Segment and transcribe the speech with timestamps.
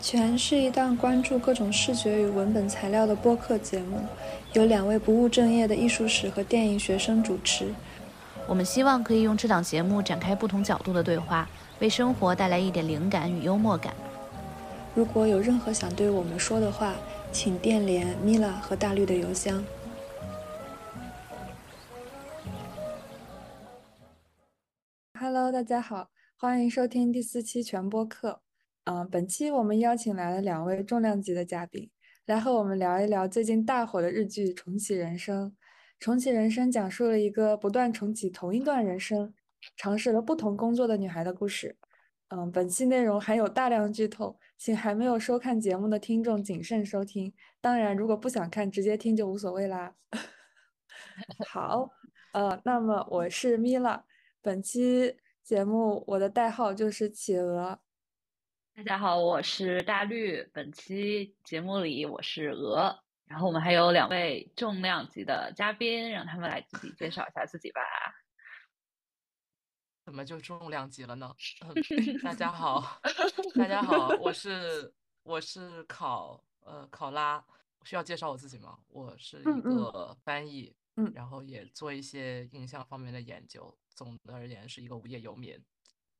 [0.00, 4.00] 全是一档关注各种视觉与文本材料的播客节目，
[4.52, 7.74] 由两位不务正业的艺术史和电影学生主持。
[8.46, 11.48] 我们希望可以用这档节目展开不同角度的对话，
[11.80, 13.94] 为生活带来一点灵感与幽默感。
[14.94, 16.94] 如果有任何想对我们说的话，
[17.32, 19.64] 请电联米拉和大绿的邮箱。
[25.18, 28.45] Hello，大家好，欢迎收听第四期全播客。
[28.86, 31.90] 嗯，本期我们邀请来了两位重量级的嘉宾，
[32.24, 35.50] 来和我们聊一聊最近大火的日剧《重启人生》。
[35.98, 39.34] 《重启人生》讲述了一个不断重启同一段人生、
[39.76, 41.76] 尝试了不同工作的女孩的故事。
[42.28, 47.34] 嗯，本期内容含有大量剧透，请还没有收看节目的听众谨慎收听。
[47.60, 49.96] 当然，如果不想看，直接听就无所谓啦。
[51.48, 51.90] 好，
[52.32, 54.04] 呃，那么我是米拉，
[54.40, 57.80] 本期节目我的代号就是企鹅。
[58.76, 60.42] 大家好，我是大绿。
[60.52, 67.80] 本期节目里我是鹅，然后我们还有两位重量级的嘉宾，让他们来自己介绍一下自己吧。
[70.04, 71.34] 怎么就重量级了呢？
[72.22, 73.00] 大家好，
[73.54, 77.42] 大家好，我是我是考呃考拉，
[77.82, 78.78] 需要介绍我自己吗？
[78.88, 83.74] 我是一个翻译，嗯，然后也做一些影像方面的研究。
[83.88, 85.58] 总的而言，是一个无业游民。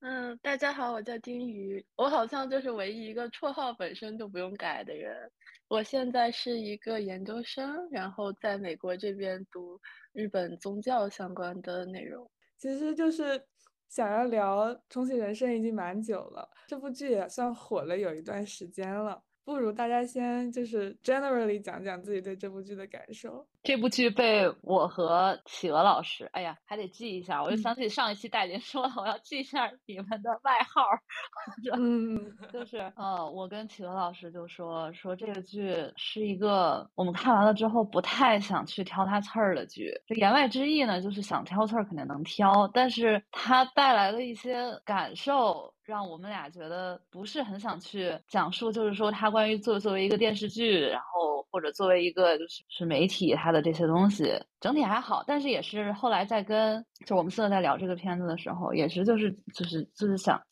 [0.00, 5.30] 嗯，大家好，我叫丁鱼，我好像就是唯一一个绰号本身就不用改的人。
[5.69, 9.80] 我现在是一个研究生，然后在美国这边读
[10.12, 12.30] 日本宗教相关的内容。
[12.58, 13.42] 其实就是
[13.89, 19.22] 想要聊《重启人生》已经蛮久了，这部剧也算火了有一段时间了。
[19.47, 23.47] 不如大家先就是 generally 讲讲自己对这部剧的感受。
[23.62, 27.41] 这部剧被我和企鹅老师，哎呀，还得记一下。
[27.41, 30.83] 我就想起上一期戴琳说了，我要记一下你们的外号。
[31.78, 32.20] 嗯，
[32.52, 39.92] 就是，呃，我跟企鹅老师就说说这个剧是一个我们看完了之后不太想去挑它刺儿的剧。
[40.08, 45.73] 这言外之意呢，就是想挑刺儿肯定能挑，但是它带来的一些感受。
[45.86, 60.42] 让我们俩觉得不是很想去讲述，就是说他关于作作为一个电视剧，然后或者作为一个就是是媒体他的这些东西，整体还好，但是也是后来在跟就我们四个在聊这个片子的时候，也是就是就是就是想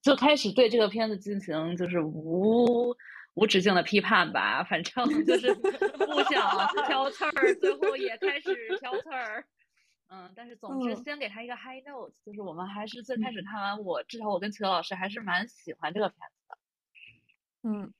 [0.00, 2.94] 就开始对这个片子进行就是无
[3.34, 6.48] 无止境的批判吧，反正就是不想
[6.86, 9.44] 挑刺儿，最后也开始挑刺儿。
[10.14, 16.58] 嗯，但是总之先给他一个 high note，就是我们还是最开始看完，我至少我跟齐老师还是蛮喜欢这个片子的。
[17.62, 17.94] 嗯，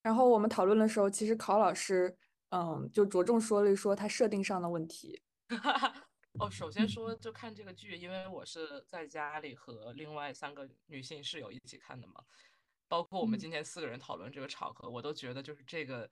[0.00, 2.16] 然后我们讨论的时候，其实考老师
[2.48, 5.20] 嗯就着重说了一说他设定上的问题。
[6.40, 12.14] 哦，首先说就看这个剧，因为我是在家里和另外三个女性室友一起看的嘛，
[12.88, 16.10] 包括我们今天四个人讨论这个场合，我都觉得就是这个。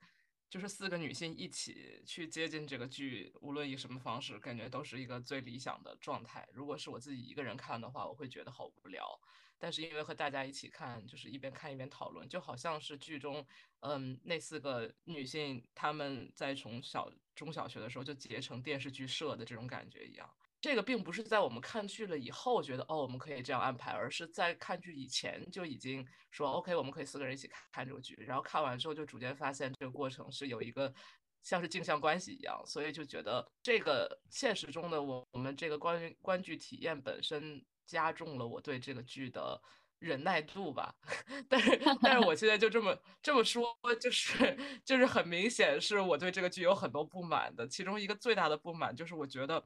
[0.53, 6.47] 就是四个女性一起去接近这个剧，无论以什么方式，感觉都是一个最理想的状态。
[6.53, 9.19] 如果是我自己一个人看的话，我会觉得好无聊。
[9.57, 13.43] 但是因为和大家一起看，就是一边看一边讨论，就好像是剧中，
[13.79, 20.29] 嗯，那四个女性她们在从小中小学的时候就结成电视剧社的这种感觉一样。
[20.63, 30.93] 这个并不是在我们看剧了以后觉得哦我们可以这样安排，而是在看剧以前就已经说 OK 我们可以四个人一起看这个剧，然后看完之后就逐渐发现这个过程是有一个
[31.41, 39.61] 像是镜像关系一样，所以就觉得这个现实中的我我们这个观观剧体验本身加重了我对这个剧的
[39.99, 40.95] 忍耐度吧。
[41.49, 43.67] 但是但是我现在就这么这么说，
[43.99, 49.61] 就是就是很明显是我对这个剧有很多不满的，其中一个最大的不满就是我觉得。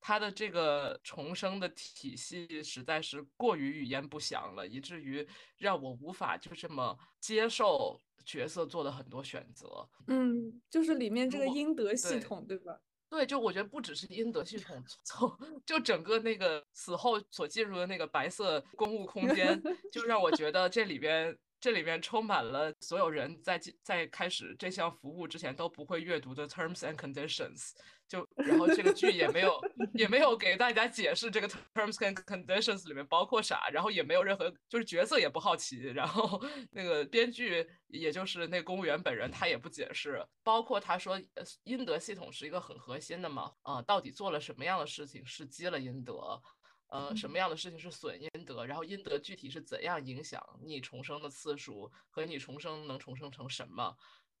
[0.00, 5.26] 他的这个重生的体系实在是过于语焉不详了，以至于
[5.56, 9.88] 让我无法就这么接受角色做的很多选择。
[10.06, 12.80] 嗯，就是里面这个阴德系统，对吧？
[13.10, 19.60] 对，就我觉得不只是阴德系统，从就整个那个死后所进入的那个白色公务空间，
[19.90, 27.70] 就让我觉得这里边这里边充满了所有人在在开始这项服务之前都不会阅读的 terms and conditions。
[28.08, 29.60] 就然后这个剧也没有
[29.92, 41.20] 也没有给大家解释这个 terms and conditions 里面包括啥，然后也没有任何就是角色也不好奇，然后那个编剧也就是那公务员本人他也不解释，包括他说
[41.64, 46.40] 阴德系统是一个很核心的嘛，呃，到底做了什么样的事情是积了阴德，
[46.88, 53.94] 呃，什么样的事情是损阴德，然后阴德具体是怎样影响你重生的次数和你重生能重生成什么？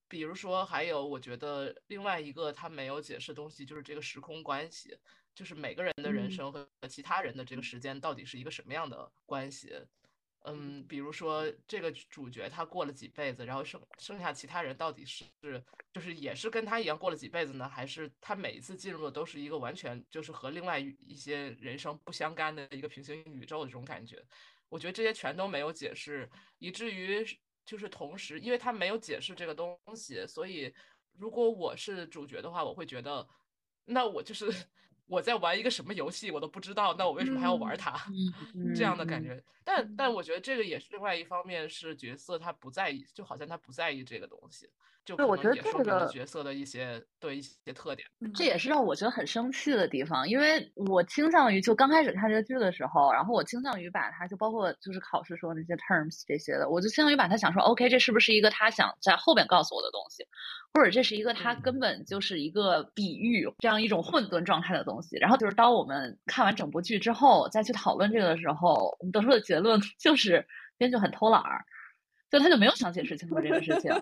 [0.08, 4.96] 比如说，还有我觉得另外一个他没有解释的东西，就是这个时空关系，
[5.34, 9.72] 就是每个人的人生和其他人的这个时间到底是一个什么样的关系？
[10.44, 15.26] 嗯，比如说这个主角他过了几辈子，然后剩剩下其他人到底是
[15.92, 24.24] 就是也是跟他一样过了几辈子呢，还是他每一次进入的都是一个完全就是和另外一些人生不相干的一个平行宇宙的这种感觉？
[24.68, 27.26] 我觉得这些全都没有解释，以至于
[27.68, 30.74] 就是同时，因为他没有解释这个东西，所以
[31.12, 33.28] 如果我是主角的话，我会觉得
[33.84, 34.50] 那我就是。
[35.08, 37.98] 我在玩一个什么游戏，我都不知道，那我为什么还要玩它？
[38.76, 39.42] 这样的感觉。
[39.64, 44.68] 但但我觉得这个也是另外一方面，是角色他不在意，就好像他不在意这个东西。
[45.04, 50.28] 就对，我觉得这个角色的一些对一些特点，这也是让我觉得很生气的地方。
[50.28, 60.26] 因为我倾向于就刚开始看这个剧的时候，然后我倾向于把它就包括就是考试说那些 terms 这些的，我就倾向于把它想说，OK，这是不是一个他想在后边告诉我的东西，
[60.74, 64.97] 或者这是一个他根本就是一个比喻，这样一种混沌状态的东西。
[65.20, 70.46] 然后就是当我们看完整部剧之后再去讨论这个的时候，我们得出的结论 就是
[70.76, 71.64] 编剧很偷懒儿，
[72.30, 73.92] 就他就没有想解释清楚这个事情。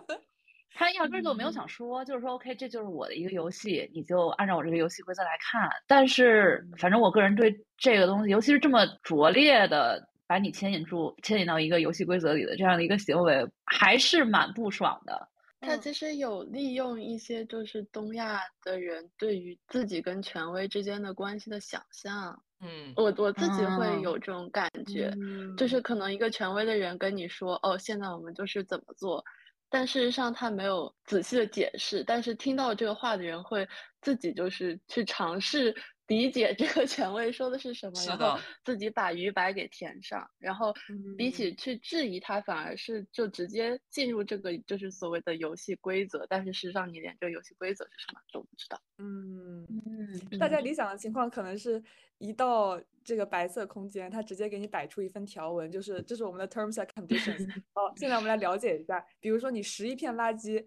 [0.79, 5.71] 他压根就没有想说，就是说，OK，这就是我的一个游戏，你就按照我这个游戏规则来看。
[5.87, 15.27] 但是，反正我个人对这个东西，尤其是这么拙劣的把你牵引住、牵引到一个游戏规则里的这样的一个行为，还是蛮不爽的。
[15.61, 22.41] 他其实有利用一些就是东亚的人对于自己跟权威之间的关系的想象。
[22.61, 25.12] 嗯，我我自己会有这种感觉，
[25.56, 29.23] 就是可能一个权威的人跟你说，哦，现在我们就是怎么做。
[29.69, 32.05] 但事实上，他没有仔细的解释。
[32.05, 33.69] 但是听到这个话的人会
[34.00, 35.75] 自己就是去尝试
[36.06, 40.29] 理解这个权威说的是什么，然后自己把鱼白给填上。
[40.38, 40.73] 然后
[41.19, 46.26] 比起去质疑他，反而是就直接进入这个就是所谓的游戏规则。
[46.29, 48.81] 但是事实上，你连这个游戏规则是什么都不知道。
[48.99, 51.82] 嗯嗯，大家理想的情况可能是
[52.19, 57.49] 一到这个白色空间，它直接给你摆出一份条文，就是这是我们的 terms and conditions。
[57.73, 60.67] 好， 现在我们来了解一下，比如说你拾一片垃圾，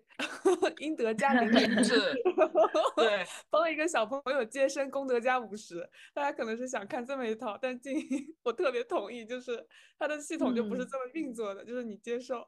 [0.79, 1.99] 应得加零点是，
[2.95, 5.89] 对， 帮一个小朋友接生，功德加五十。
[6.13, 7.95] 大家可能是想看这么一套，但静
[8.43, 9.65] 我特别同意，就是
[9.97, 12.47] 它的系统就不是这么运作的，就是你接受。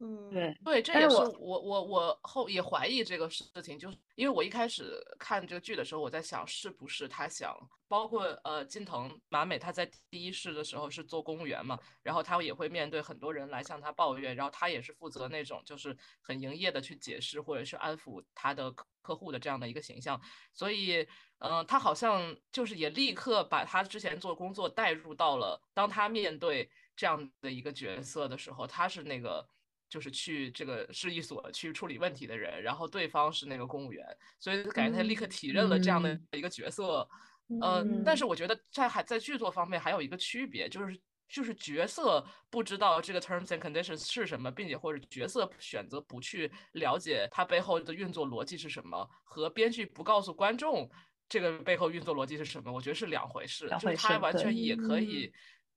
[0.00, 7.52] 嗯，对对，这也是我我我后也怀疑这个事情，就是因为我一开始看这个剧的时候，我在想是不是他想，
[7.88, 18.72] 包括呃金藤麻美他在第一世的时候是做公务员嘛，然后他也会面对很多人来向他抱怨，然后他也是负责那种就是很营业的去解释或者是安抚他的
[19.02, 20.20] 客户的这样的一个形象，
[20.52, 21.04] 所以
[21.38, 29.44] 嗯，他好像就是也立刻把他之前做工作带入到了当他面对这样的一个角色的时候，他是那个。
[29.88, 34.04] 就是去这个市役所去处理问题的人，然后对方是那个公务员，
[34.38, 37.08] 所以感觉他立刻体认了这样的一个角色。
[37.62, 50.90] 呃，但是我觉得在还在剧作方面还有一个区别，就是就是角色不知道这个 terms and conditions 是什么，并且或者角色选择不去了解它背后的运作逻辑是什么，和编剧不告诉观众
[51.26, 53.66] 这个背后运作逻辑是什么，我觉得是两回事。
[53.80, 55.32] 就是他完全也可以。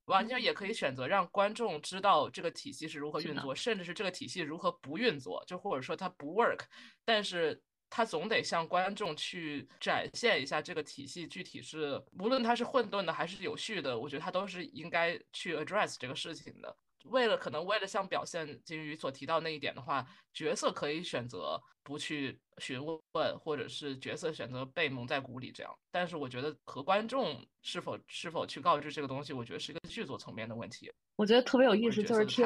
[0.06, 6.62] 完全也可以选择让观众知道这个体系是如何运作，甚至是这个体系如何不运作，就或者说它不 work，
[7.06, 16.78] 但是他总得向观众去展现一下这个体系具体是，无论它是混沌的还是有序的，我觉得他都是应该去 address 这个事情的。
[17.06, 22.80] 为了可能为了像表现金鱼所提到那一点的话，角色可以选择不去询
[23.14, 25.74] 问，或者是角色选择被蒙在鼓里这样。
[25.92, 30.92] 但是我觉得和观众是否是否去告知这个东西，我觉得是一个剧作层面的问题。
[31.16, 32.46] 我觉得特别有意思，就是听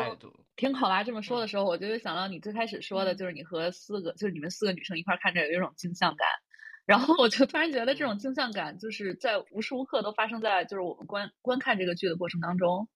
[0.55, 6.27] 听考拉这么说的时候，我就想到你最开始说的，就是你和四个就是你们四个女生一块看着有一种镜像感，
[6.85, 12.89] 然后我就突然觉得这种镜像感就是在无时无刻都发生在就是我们观观看这个剧的过程当中。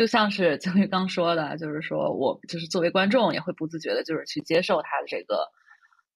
[0.00, 5.46] 就像是 曾玉刚说的，就是说我就是作为观众也会不自觉的，就是去接受他的这个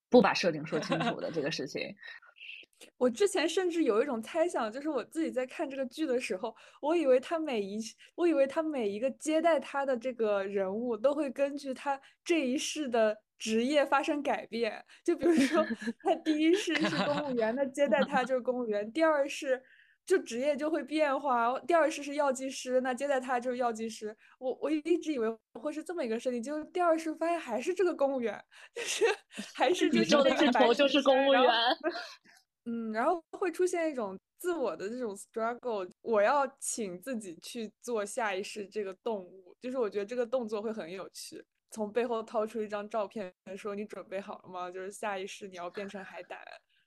[0.09, 1.95] 不把设定说清楚的这个事情。
[2.97, 7.79] 我之前甚至有一种猜想，就是我自己在看这个剧的时候，我以为他每一，
[8.15, 14.83] 我以为他每一个接待他的这个人物都会根据他这一世的职业发生改变。
[15.05, 15.63] 就比如说，
[16.03, 19.63] 他第一世是公务员，那接待他就是公务员；第二世。
[20.07, 21.59] 就职业就会变化。
[21.61, 24.17] 第二世是药剂师，那接待他就是药剂师。
[24.39, 28.43] 我我一直以为会是这么一个设定，就是第二世发现还是这个公务员，
[28.75, 29.05] 就是
[29.55, 31.43] 还是宇宙的尽头就是公务员。
[32.67, 41.45] 嗯，然后会出现一种自我的这种 struggle，我要请自己去做下一世这个动物，就是我觉得这个动作会很有趣。
[41.71, 44.71] 从背后掏出一张照片，说你准备好了吗？
[44.71, 46.39] 就是下一世你要变成海胆，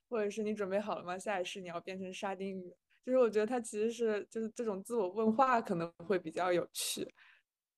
[0.10, 1.16] 或者是你准备好了吗？
[1.20, 2.74] 下一世你要变成沙丁鱼。
[3.08, 7.08] 就是我觉得他其实是就是这种自我问话可能会比较有趣，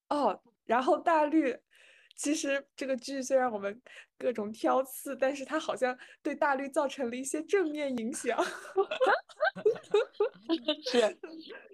[0.08, 1.56] 哦，然后大绿，
[2.16, 3.80] 其实这个剧虽然我们
[4.18, 8.44] 各种挑刺，但是它好像对大绿造成了一些正面影响。
[10.90, 11.00] 是，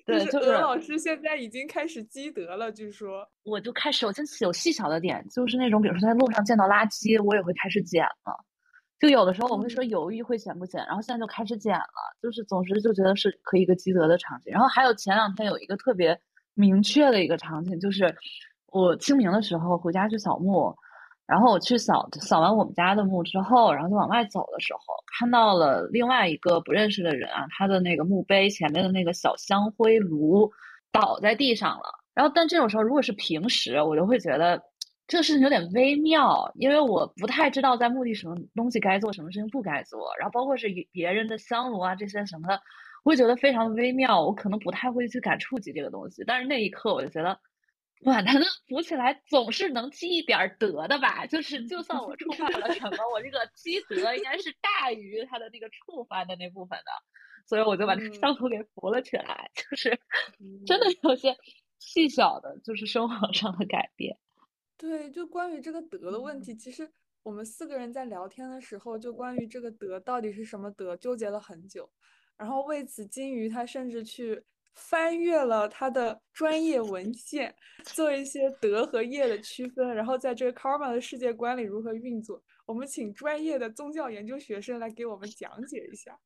[0.05, 3.25] 就是对就是鹅老师现在已经开始积德了，据说。
[3.43, 8.37] 我就开始，我真是有细小的点，就是那种，比如说在路上见到垃圾，我也会开始捡了。
[8.99, 14.51] 就有的时候我会说嗯犹豫会剪不剪，然后现在就开始剪了，就是总之就觉得是可以一个积德的场景。
[14.53, 16.17] 然后还有前两天有一个特别
[16.53, 18.15] 明确的一个场景，就是
[18.67, 20.73] 我清明的时候回家去扫墓，
[21.27, 24.79] 然后我去扫扫完我们家的墓之后，然后就往外走的时候，
[25.19, 30.49] 看到了另外一个不认识的人啊，他的那个墓碑前面的那个小香灰炉
[30.91, 31.83] 倒在地上了。
[32.13, 34.61] 然后，但这种时候如果是平时，我就会觉得
[35.07, 42.61] 这个事情有点微妙，因为我不太知道在墓地什么东西该做，什么事情不该做，然后包括是与别人的香炉啊这些什么的，
[43.03, 46.23] 我会觉得非常微妙，我可能不太会去敢触及这个东西。
[46.25, 47.39] 但是那一刻我就觉得。
[48.01, 51.25] 哇，他能扶起来，总是能积一点儿德的吧？
[51.25, 56.91] 就是，就算我触犯了什么，我这个积德应该是大于他的那个触犯的那部分的，
[57.47, 59.49] 所以我就把那个嗯香炉给扶了起来。
[59.55, 59.97] 就是
[60.67, 61.35] 真的有些
[61.79, 64.17] 细小的，就是生活上的改变。
[64.77, 66.89] 对，就关于这个德的问题，其实
[67.23, 71.89] 我们四个人在聊天的时候，就关于这个德到底是什么德，纠结了很久。
[72.37, 77.55] 然后为此，金鱼他甚至去翻阅了他的专业文献，
[77.85, 82.43] 做一些德和业的区分，然后在这个 karma 的世界观里如何运作。
[82.65, 86.19] 我们请专业的宗教研究学生来给我们讲解一下。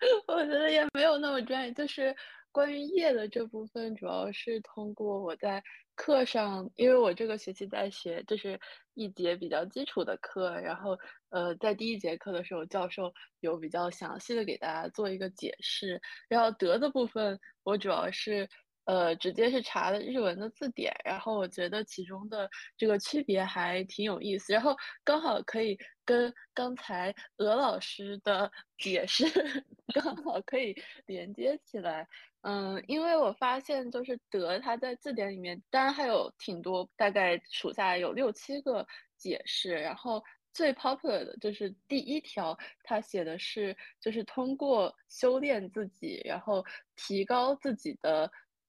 [0.26, 2.14] 我觉得也没有那么专业，就是
[2.52, 5.62] 关于业的这部分，主要是通过我在
[5.94, 8.58] 课上，因为我这个学期在学，就是
[8.94, 10.98] 一节比较基础的课，然后
[11.30, 18.48] 呃，在第一节课的时候，教授有比较详细的给大家做一个解释，然后德的部分，我主要是。
[18.88, 29.26] 呃，直接是查的日文的字典，然后我觉得其中的这个区别还挺有意思，然后刚好可以跟刚才鹅老师的解释
[29.92, 32.08] 刚好可以连接起来。
[32.40, 38.86] 嗯，因为我发现就是“德”它在字典里面，当然还有挺多，大概数下来有六七个
[39.18, 40.24] 解释，然后。
[40.50, 46.64] 最 popular 的就是第一条，它写的是就是通过修炼自己，然后
[46.96, 48.28] 提高自己的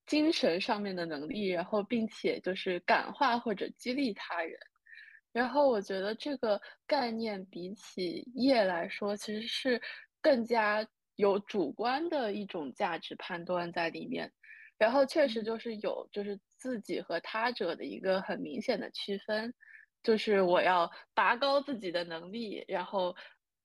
[0.09, 4.57] 精神上面的能力，然后并且就是感化或者激励他人。
[5.31, 9.79] 然后我觉得这个概念比起业来说，其实是
[10.19, 10.85] 更加
[11.15, 14.31] 有主观的一种价值判断在里面。
[14.79, 19.53] 然后确实就是有就是自己和他者的一个很明显的区分。
[20.01, 23.13] 就是我要拔高自己的能力，然后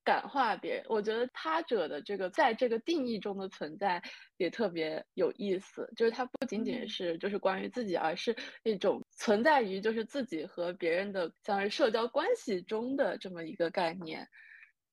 [0.05, 0.85] 感化别人。
[0.87, 4.01] 我觉得他者的这个在这个定义中的存在
[4.37, 8.33] 也特别有意思，就是它不仅仅是就是关于自己，而是
[8.63, 14.25] 一种存在于就是自己和别人的像是社交关系中的这么一个概念。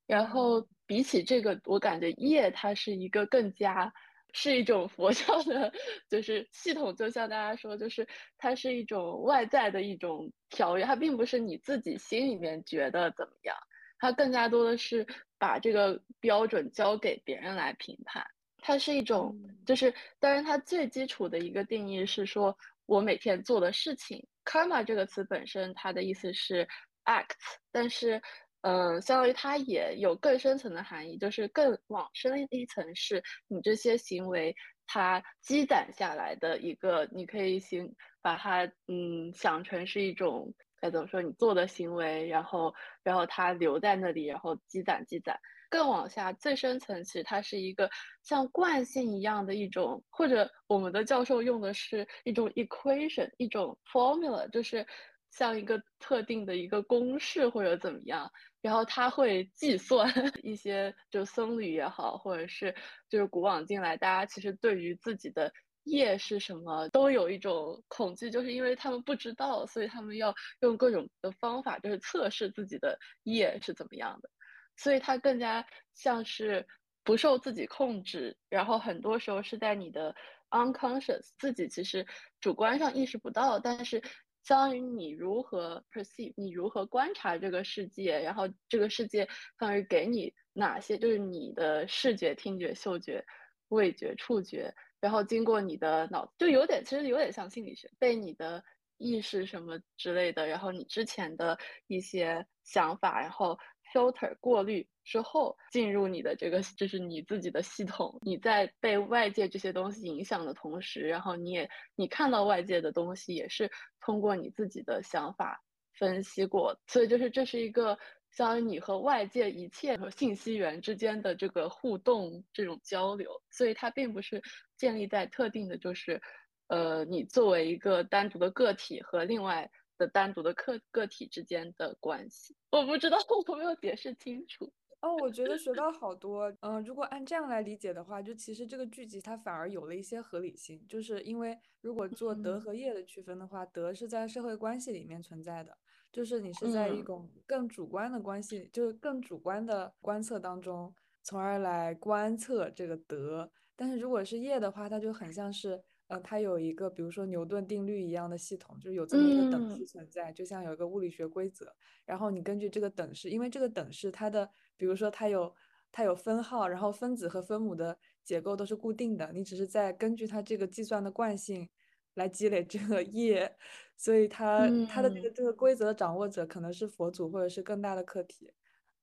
[0.07, 3.93] 然后比起这个，我感觉业它是一个更加。
[4.35, 5.71] 是一种佛教的，
[6.09, 13.55] 就是系统，就像大家说，就是它是一种外在的一种条约，它并不是你自己心里面觉得怎么样，
[14.03, 15.07] 它更加多的是
[15.39, 18.27] 把这个标准交给别人来评判。
[18.59, 19.33] 它是一种，
[19.65, 22.57] 就是当然它最基础的一个定义是说
[22.87, 24.27] 我每天做的事情。
[24.45, 26.67] karma 这个词本身，它的意思是
[27.05, 27.37] act，
[27.71, 28.21] 但是。
[28.65, 34.55] 嗯，相当于它也有更深层的含义，就是更往深一层，是你这些行为
[34.87, 42.75] 它积攒下来的一个，你可以行把它嗯想成是一种该怎么说，你做的行为，然后
[43.05, 45.39] 然后它留在那里，然后积攒积攒。
[45.71, 47.89] 更往下最深层，其实它是一个
[48.23, 54.85] 像惯性一样的一种，或者我们的教授用的是一种 equation，一种 formula，就是
[55.31, 58.29] 像一个特定的一个公式或者怎么样。
[58.61, 60.07] 然后他会计算
[60.45, 62.75] 一些，就僧侣也好，或者是
[63.09, 65.51] 就是古往今来，大家其实对于自己的
[65.85, 74.31] 业是什么都有一种恐惧，就是因为他们不知道，所以他们要用各种的方法，就是测试自己的业是怎么样的。
[74.77, 76.67] 所以它更加像是
[77.05, 80.15] 不受自己控制，然后很多时候是在你的
[80.51, 82.07] unconscious 自己其实
[82.41, 84.03] 主观上意识不到，但是。
[84.45, 89.25] 相当于你如何 perceive，你如何观察这个世界，然后这个世界
[89.57, 93.25] 相当于给你哪些，就是你的视觉、听觉、嗅觉、
[93.69, 98.63] 味觉、触觉，然后经过你的脑，就有点其实有点像心理学，被你的
[98.99, 103.59] 意识什么之类的，然后你之前的一些想法，然后
[103.93, 113.69] filter 过滤之后进入你的这个就是你自己的系统，你在被外界这些东西影响的同时，然后你也你看到外界的东西也是
[114.01, 115.61] 通过你自己的想法
[115.99, 117.99] 分析过，所以就是这是一个
[118.33, 124.43] 相当于你和外界一切和信息源之间的这个互动这种交流，所以它并不是
[124.77, 126.21] 建立在特定的就是
[126.67, 129.71] 呃你作为一个单独的个体和另外。
[129.99, 134.73] 的单独的个个体之间的关系，我不知道我没有解释清楚。
[135.01, 136.53] 哦，我觉得学到好多。
[136.61, 145.77] 嗯，如果按这样来理解的话，就其实这个剧集它反而有了一些合理性，就是因为如果做德和业的区分的话，德是在社会关系里面存在的，
[146.13, 153.51] 就是你是在一种更主观的关系，就是更主观的观测当中，从而来观测这个德。
[153.75, 155.83] 但是如果是业的话，它就很像是。
[156.09, 161.75] 呃，它有一个，比如说牛顿定律一样的系统，就是有这么一个等式存在，就像有一个物理学规则。
[162.05, 165.55] 然后你根据这个等式，因为这个等式它的，比如说它有
[165.91, 171.67] 它有分号，然后分子和分母的结构都是固定的，你只是在根据它这个计算的惯性
[172.15, 173.51] 来积累这个业，
[173.97, 178.51] 所以他他的这个这个规则的掌握者可能是佛祖或者是更大的课题。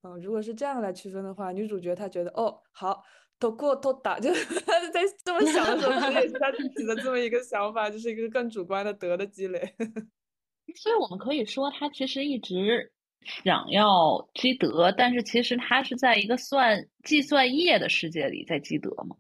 [0.02, 3.04] 嗯，如果是这样来区分的话，女主角她觉得哦好。
[3.42, 9.74] 都过都打， 就在这么想的时候，其实也是她自己的这么一个想法，就是一个更主观的德的积累。
[10.76, 12.92] 所以我们可以说，她其实一直
[13.24, 19.16] 想要积德，但是其实她是在一个算计算业的世界里在积德吗？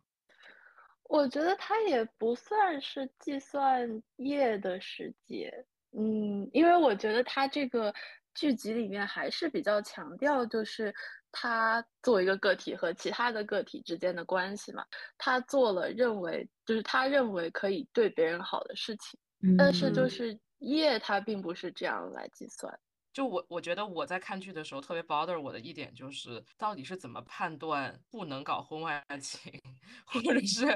[1.10, 5.51] 我觉得他也不算是计算业的世界，
[5.92, 7.94] 嗯，因为我觉得他这个
[8.34, 10.94] 剧集里面还是比较强调就是。
[11.32, 14.84] 他作为一个个体和其他的个体之间的关系嘛，
[15.16, 19.20] 他做了认为就是他认为可以对别人好的事情，
[19.56, 22.75] 但是就是业他并不是这样来计算。
[23.20, 29.52] 就我我觉得我在看剧的时候特别 bother 我的一点就是，到底是怎么判断不能搞婚外情，
[30.06, 30.68] 或者是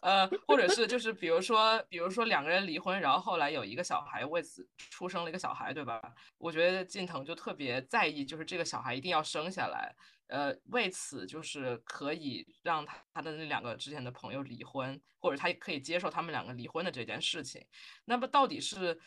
[0.00, 6.02] 呃，或者是就是比如说比如说两个人离婚，然后后来有一个小孩为此出生了一个小孩，对吧？
[6.38, 9.94] 我觉得近藤就特别在意，就是这个小孩一定要生下来，
[10.26, 17.64] 呃，为此就是可以让他他的那两个之前的朋友离婚，或者他可以接受他们两个离婚的这件事情。
[18.06, 18.98] 那么到底是？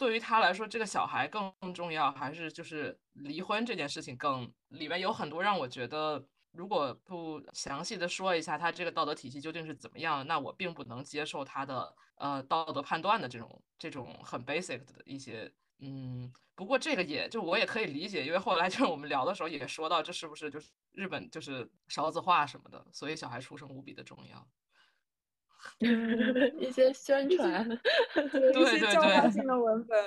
[0.00, 4.50] 对于他来说，这个小孩更重要，还是就是离婚这件事情更？
[4.68, 16.32] 里面有很多让我觉得，如果不详细的说一下他这个道德体系究竟是怎么样，那我并不能接受他的呃道德判断的这种这种很 basic 的一些嗯。
[16.54, 24.48] 不过这个也就我也可以理解，因为后来就是我们聊的时候也说到，这是不是就是日本就是少子化什么的，所以小孩出生无比的重要。
[26.58, 27.66] 一些宣传，
[28.54, 29.98] 一些教化性的文本。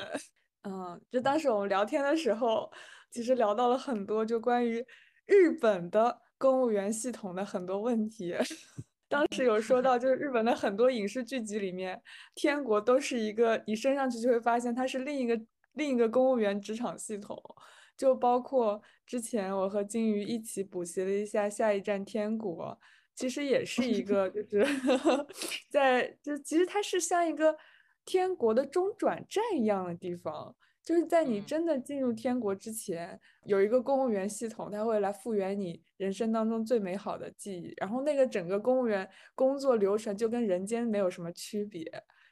[0.63, 2.71] 嗯，就当时我们聊天的时候，
[3.11, 4.85] 其实聊到了很多，就关于
[5.25, 8.35] 日本的公务员系统的很多问题。
[9.09, 12.01] 当时有说到，就是日本的很多影视剧集里面，
[12.33, 15.39] 天国都是一个，你升上去就会发现它是另一个
[15.73, 17.37] 另一个公务员职场系统。
[17.95, 22.65] 就包括之前我和金鱼一起补习了一下《下一站天国》。
[23.15, 24.65] 其实也是一 个，就是
[25.69, 27.55] 在就其实它是像一个
[28.05, 37.73] 天国的中转站一样的地方，就是在你真的进入天国之前，有一个公务员系统，它会来复原你人生当中最美好的记忆。
[37.77, 41.85] 然后那个整个公务员工作流程就跟人间没有什么区别，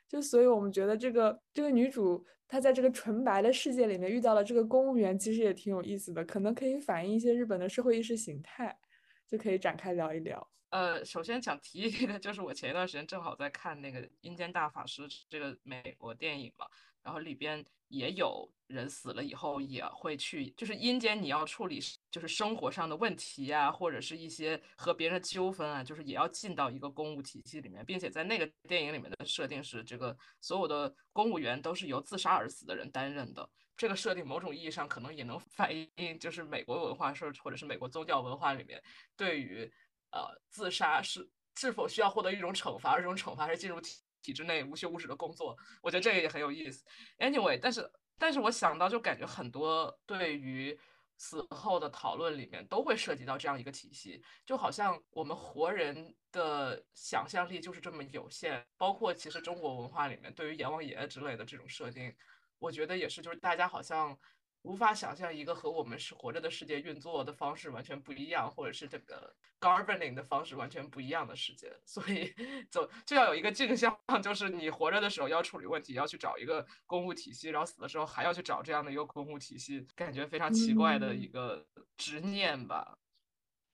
[0.09, 8.77] 就所以我们觉得这个这个女主她在这个纯白的世界里面遇到了这个公务员，其实也挺有意思的，可能可以反映一些日本的社会意识形态，
[9.25, 10.49] 就可以展开聊一聊。
[10.71, 16.65] 呃，首先想提一个， 就是我前一段时间正好在看那个《阴间大法师》这个美国电影嘛，
[17.03, 33.49] 然后里边也有人死了以后也会去，就是阴间你要处理就是生活上的问题啊，或者是一些和别人的纠纷啊，就是也要进到一个公务体系里面，并且在那个电影里面的设定是，这个所有的公务员都是由自杀而死的人担任的。
[33.75, 38.81] 这个设定某种意义上可能也能反映，就是美国文化是或者是美国宗教文化里面
[39.17, 39.69] 对于。
[40.11, 42.91] 呃，自杀是是否需要获得一种惩罚？
[42.91, 45.57] 而这种惩罚是进入体体制内无休无止的工作。
[45.81, 46.85] 我觉得这个也很有意思。
[47.17, 50.77] Anyway，但是但是我想到就感觉很多对于
[51.17, 58.65] 死后的讨论里面都会涉及到这样一个体系，就好像我们活人的想象力就是这么有限。
[58.77, 62.13] 包括其实中国文化里面对于阎王爷之类的这种设定，
[62.59, 64.17] 我觉得也是，就是大家好像。
[64.63, 72.33] 无法想象一个和我们是活着的世界运作的方式完全不一样，或者是这个 governing 的方式完全不一样的世界， 所以
[72.69, 81.65] 就就要有一个镜像，就是你活着的时候要处理问题，要去找一个公务体系，然后死的时候还要去找这样的一个公务体系，感觉非常奇怪的一个
[81.97, 83.00] 执念吧。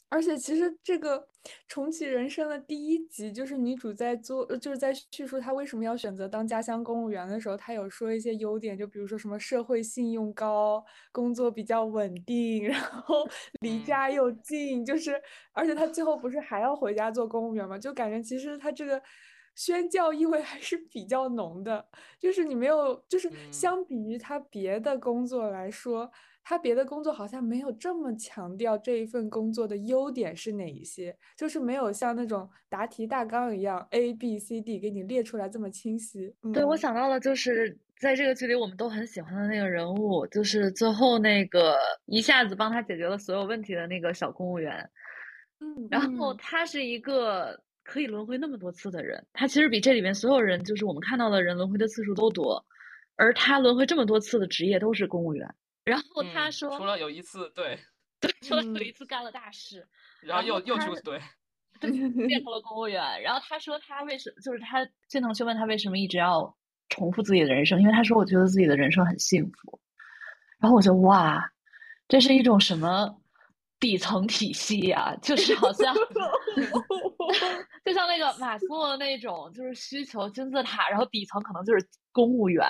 [0.09, 1.27] 而且其实这个
[1.67, 13.27] 重启人生的第一集，就是女主在做，就是在叙述她为什么要选择当家乡公务员的时候，她有说一些优点，就比如说什么社会信用高，工作比较稳定， 然后
[13.61, 15.21] 离家又近，就是
[15.53, 17.77] 而且她最后不是还要回家做公务员吗？
[17.77, 19.01] 就感觉其实她这个
[19.55, 21.85] 宣教意味还是比较浓的，
[22.19, 26.09] 就是你没有，就是相比于她别的工作来说。
[26.49, 36.33] 他别的工作好像没有这么强调这一份工作的优点是哪一些，就是没有像那种答题大纲一样 A B C D 给你列出来这么清晰。
[36.53, 44.89] 对我想到了，就是在这个剧里我们都很喜欢的那个人物，就是最后那个一下子帮他解决了所有问题的那个小公务员。
[45.59, 52.65] 嗯，然后他是一个可以轮回那么多次的人，他其实比这里面所有人，就是我们看到的人轮回的次数都多，
[53.17, 55.45] 而他轮回这么多次的职业都是公务员。
[55.87, 57.79] 然后他说，除了有一次，对，
[58.19, 59.87] 对，除了有一次干了大事，
[60.21, 61.21] 然后又又出对，
[61.79, 61.89] 对，
[62.27, 63.21] 变成了公务员。
[63.21, 66.55] 然后他说他为什，就是他经常去问他为什么一直要
[66.89, 69.79] 重复自己的人生，因为他说我觉得自己的人生很幸福。
[70.59, 71.51] 然后我就哇，
[72.07, 73.21] 这是一种什么
[73.79, 75.15] 底层体系呀？
[75.21, 75.95] 就是好像，
[77.85, 82.67] 就像那个马斯洛那种，就是需求金字塔，然后底层可能就是公务员。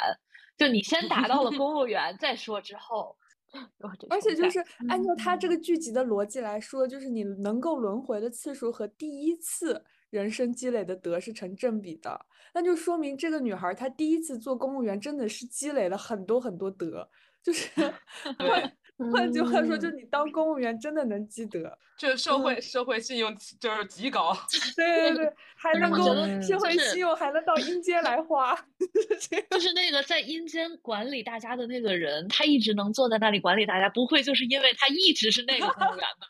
[0.58, 3.16] 就你先 达到了公务员再说，之后，
[4.10, 17.10] 而且就是按照他这个剧集的逻辑来说，就是你能够轮回的次数和第一次人生积累的德是成正比的，那就说明这个女孩她第一次做公务员真的是积累了很多很多德，
[17.44, 17.70] 就是
[18.98, 21.78] 换换句话说，就你当公务员真的能积德。
[21.98, 24.36] 这社会社会信用就是极高，
[24.76, 28.56] 对对对，还能够社会信用还能到阴间来花，
[29.50, 36.28] 就是那个在阴间管理大家的那个人，他一直能坐在那里管理大家，不会就是因为他一直是那个公务员吧？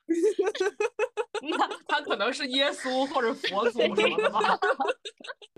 [1.58, 4.40] 那他可能是耶稣或者佛祖什么的吧。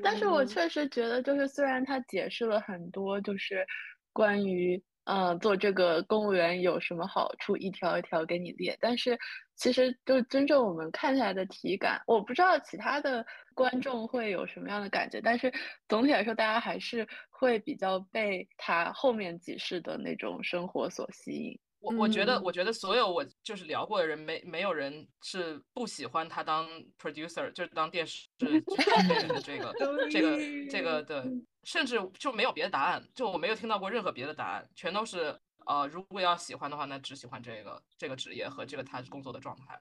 [0.02, 3.66] 但是我确实觉得，就是虽然他解释了很多，就是
[4.12, 4.82] 关于。
[5.10, 7.58] 呃，做这个公务员有什么好处？
[7.58, 8.78] 一条一条给你列。
[8.80, 9.18] 但是，
[9.56, 15.20] 其实就尊重我们看下来的体感，我不知道其他的观众会有什么样的感觉。
[15.20, 15.52] 但是
[15.88, 21.60] 总体来说，大家还是会比较被他后面几世的那种生活所吸引。
[21.80, 26.68] 我我觉得，我觉得所有我就是聊过的人，没没有人是不喜欢他当
[27.02, 29.74] producer，就是当电视制片人的这个
[30.10, 30.38] 这个
[30.70, 31.26] 这个的。
[31.66, 39.80] 甚至就没有别的答案，就我没有听到过任何别的答案，全都是呃，如果要喜欢的话，那只喜欢这个这个职业和这个他工作的状态。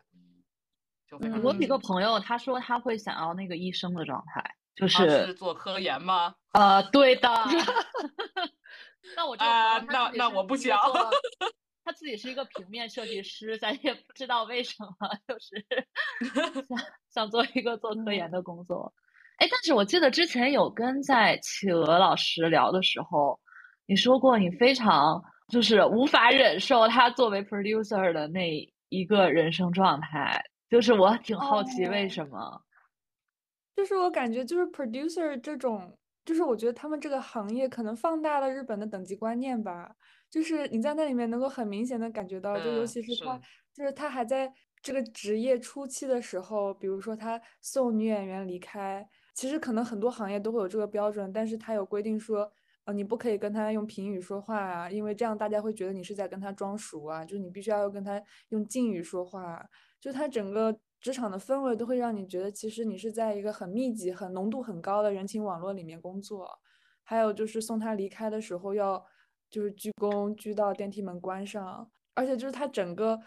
[1.08, 1.40] 就非常。
[1.40, 6.34] 我几个朋友他说他会想要那个医生的状态，就是做科研吗？
[6.52, 7.28] 呃，对的。
[9.16, 10.76] 那我就啊，那那我不想。
[11.88, 15.64] 他自己是一个平面设计师，咱也不知道为什么，就是
[16.68, 18.92] 想想做一个做科研的工作。
[19.38, 23.40] 哎，但是我记得之前有跟在企鹅老师聊的时候，
[23.87, 32.62] 你说过你非常就是无法忍受他作为 producer 的那一个人生状态，就是我挺好奇为什么。
[33.74, 35.96] 就是我感觉就是 producer 这种，
[36.27, 39.90] 就是我觉得他们这个行业可能放大了日本的等级观念吧。
[40.31, 43.41] 就是你在那里面能够很明显的感觉到，就尤其是他，
[43.73, 49.09] 就是他还在这个职业初期的时候，比如说他送女演员离开。
[49.35, 52.53] 其实可能很多行业都会有这个标准，但是他有规定说，
[52.87, 59.64] 呃，你不可以跟他用评语说话啊，因为这样大家会觉得你是在跟他装熟啊，就是你必须要要跟他用敬语说话。
[60.01, 66.59] 就他整个职场的氛围都会让你觉得，其实你是在一个很密集、很浓度很高的人情网络里面工作。
[67.05, 69.07] 还有就是送他离开的时候要
[69.50, 73.18] 就是鞠躬鞠到电梯门关上，而且就是他整个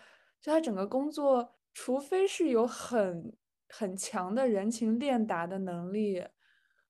[0.41, 3.35] 就他整个工作，除非是有很。
[3.73, 6.21] 很强的人情练达的能力，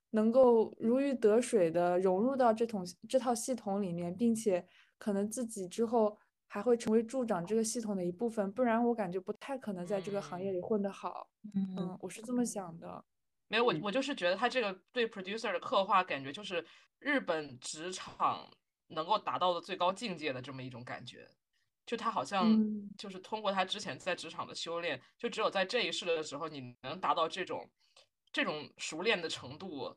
[0.09, 4.67] 能够如鱼得水的融入到这统这套系统里面，并且
[4.97, 6.17] 可能自己之后
[6.47, 11.29] 还会成为助长这个系统的一部分，不然我感觉不太可能在这个行业里混得好。
[11.53, 13.05] 嗯，我是这么想的。
[13.47, 16.65] 没有，我我就是觉得他这个对 producer 的刻画，感觉就是
[16.97, 18.49] 日本职场
[18.91, 21.27] 能够达到的最高境界的这么一种感觉。
[21.83, 22.47] 就他好像
[22.97, 27.67] 就是通过他之前在职场的修炼，就只有在这一世的时候，你能达到这种
[28.31, 29.93] 这种熟练的程度。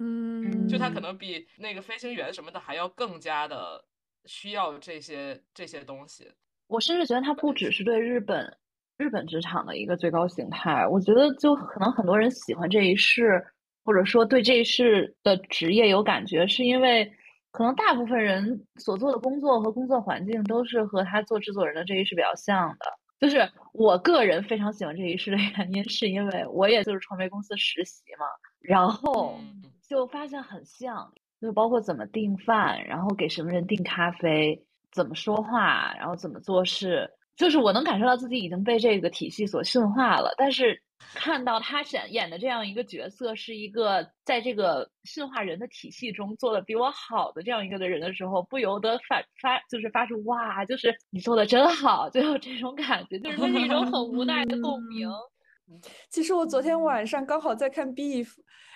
[0.00, 3.82] 嗯，就他可能比那个飞行员什么的还要更加的
[4.26, 6.30] 需要这些这些东西。
[6.66, 8.58] 我甚至觉得他不只是对日本
[8.98, 10.86] 日本职场的一个最高形态。
[10.86, 13.42] 我觉得就可能很多人喜欢这一世，
[13.84, 17.10] 或者说对这一世的职业有感觉，是因为。
[17.50, 22.86] 可能大部分人所做的工作和工作环境都是和他做制作人的这一世比较像的，
[23.18, 28.26] 就是我个人非常喜欢这一世的原因，是因为我也就是传媒公司实习嘛，
[28.60, 40.34] 然后嗯就发现很像，就包括怎么订饭，然后给什么人订咖啡，怎么说话，然后怎么做事，就是我能感受到自己已经被这个体系所驯化了。
[40.36, 40.80] 但是
[41.14, 55.08] 看到他演演的这样一个角色，是一个在这个驯化人的体系中做的比我好的这样一个的人的时候，不由得反发就是发出哇，就是你做的真好，就有这种感觉，就是那是一种很无奈的共鸣。
[56.08, 58.26] 其实我昨天晚上刚好在看《Beef》，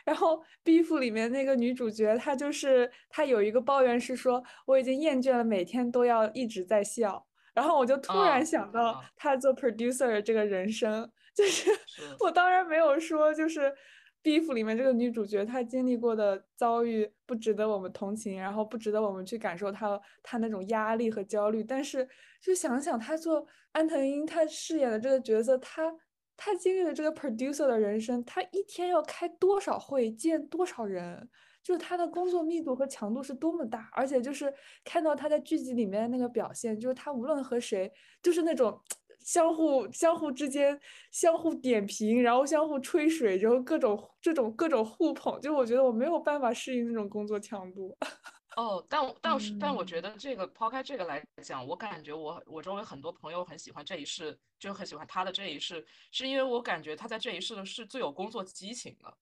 [0.04, 13.60] 然后《Beef》里面那个女主角，她就是她有一个抱怨是说，我已经厌倦了每天都要一直在笑，然后我就突然啊想到啊她做 producer 的这个人生，就是是我当然没有说就是
[14.22, 22.08] 《Beef》里面这个女主角她经历过的遭遇不值得我们同情，然后不值得我们去感受她她那种压力和焦虑，但是
[22.40, 25.92] 就想想她做安藤英她饰演的这个角色，她。
[26.34, 31.28] 她经历了这个 producer 的人生，她一天要开多少会，见多少人，
[31.62, 38.80] 就是他的工作密度和强度是多么大，而且就是看到他在剧集里面的那个表现，就是他无论和谁，就是那种
[39.24, 40.78] 相互相互之间
[41.10, 47.96] 相互点评，然后相互吹水，然后各种这种各种互捧，就我觉得我没有办法适应那种工作强度。
[48.56, 59.16] 哦，但我但是但我觉嗯得这个抛开这个来讲，我感觉我我周围很多朋友很喜欢这一世，就很喜欢他的这一世，是因为我感觉他在这一世的是最有工作激情的，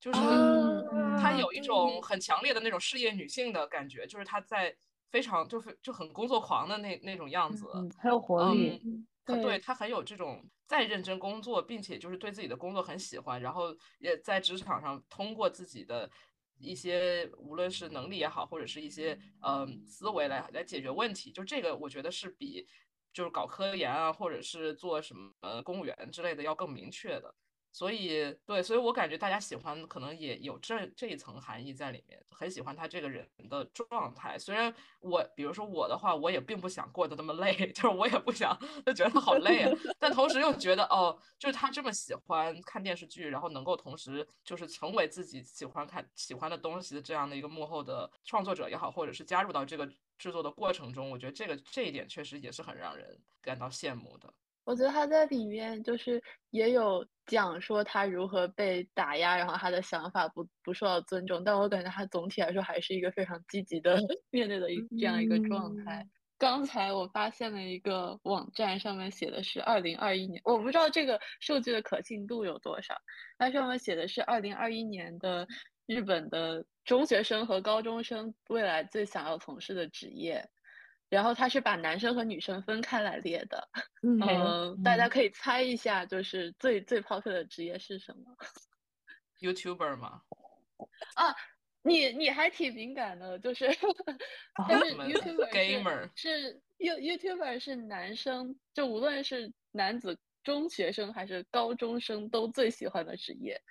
[0.00, 4.76] 就是嗯她啊有一种很强烈的那种事业女性的感觉，就是他在
[5.12, 8.80] 非常就是就很工作狂的那那种样子，嗯，很有活力。
[8.84, 16.10] 嗯，她对他很有这种在认真工作，并且就是对自己的工作很喜欢，然后也在职场上通过自己的
[16.58, 22.66] 一些无论是能力也好，或者是一些嗯思维来来解决问题，就这个我觉得是比
[23.12, 27.34] 就是搞科研啊，或者是做什么公务员之类的要更明确的。
[27.74, 34.38] 所以对，所以我感觉大家喜欢可能也有这这一层含义在里面，很喜欢他这个人的状态。
[34.38, 38.56] 虽然我，比如说我的话，我也并不想过得那么累， 就是我也不想
[38.86, 49.84] 就觉得他好累啊， 但同时又觉得哦，就是他这么喜欢看电视剧，然后能够同时就是成为自己喜欢看喜欢的东西的这样的一个幕后的创作者也好，或者是加入到这个
[50.16, 54.32] 制作的过程中，我觉得这个这一点确实也是很让人感到羡慕的。
[54.64, 63.98] 我觉得他在里面就是也有讲说他如何被打压，然后他的想法不不受到尊重，但我感觉他总体来说还是一个非常积极的
[64.30, 66.02] 面对的一这样一个状态。
[66.02, 72.94] 嗯刚才我发现了一个网站，上面写的是二零二一年，我不知道这个数据的可信度有多少，
[73.38, 75.46] 它上面写的是二零二一年的
[75.86, 80.44] 日本的中学生和高中生未来最想要从事的职业。
[81.14, 83.68] 然后他是把男生和女生分开来列的，
[84.02, 88.36] 嗯大家嗯可以猜一下，就是最最 popular 的职业是什么
[89.40, 90.22] ？YouTuber 吗？
[91.14, 91.32] 啊，
[91.82, 93.68] 你你还挺敏感的，就是，
[94.68, 103.62] 但是 YouTuber 是 gamer 是 You YouTuber 是男生，就无论是男子中学生还是高中生都最喜欢的职业。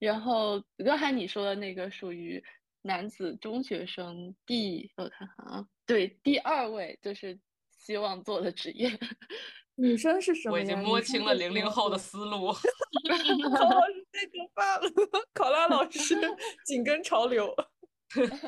[0.00, 2.42] 然后刚才你说的那个属于
[2.82, 7.38] 男子中学生第，我看看啊，对，第二位就是
[7.70, 8.90] 希望做的职业。
[9.78, 10.76] 女生是什么我已经？
[10.78, 12.46] 摸清了零零后的思路。
[13.52, 14.90] 考老师太可怕了，
[15.34, 16.16] 考拉老师
[16.64, 17.54] 紧跟潮流。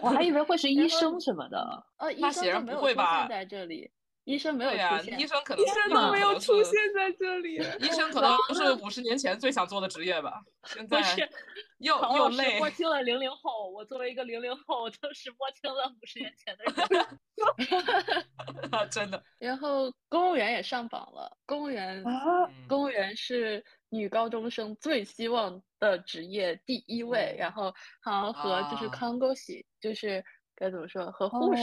[0.01, 1.85] 我还以为会是医生什么的。
[1.99, 3.91] 呃，医那显然生没有出不会吧现在这里，
[4.29, 5.19] 医生没有呀、出现。
[5.19, 7.55] 医生可能医生都没有出现在这里。
[7.81, 11.03] 医生可能是五十年前最想做的职业吧，现在
[11.79, 12.69] 又又累摸。
[12.71, 16.75] 清 了零零后，我作为一个零零后，我就是摸清了五十年前的人。
[18.91, 30.23] 真的，然后公务员也上榜了，公务员，啊，嗯公务员是女高中生最希望的职业第一位，然哦后好像和就是啊看护士，就是
[30.55, 31.57] 该怎么说，和护哦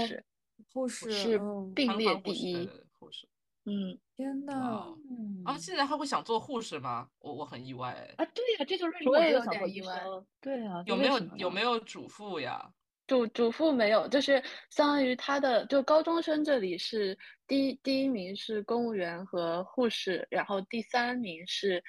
[0.57, 2.65] 士护士，是嗯，并列第一。
[2.65, 3.27] 对护士
[3.67, 4.97] 嗯，天呐，哦
[5.43, 7.09] 啊，现在还会想做护士吗？
[7.17, 10.03] 我我很意外哎，啊，对呀、这就是为什我也有点意外。
[10.39, 12.71] 对啊，有没有有有没有主妇呀？
[13.07, 21.83] 主主妇没有，就是相当于他的就高中生这里是第一第一名是公务员和护士，然后第三名是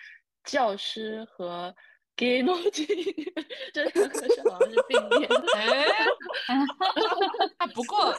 [0.45, 1.75] 教师和
[2.17, 2.71] g a m e
[3.73, 5.45] 这两个是好像是并列的。
[5.55, 5.85] 哎，
[7.59, 8.15] 啊， 不过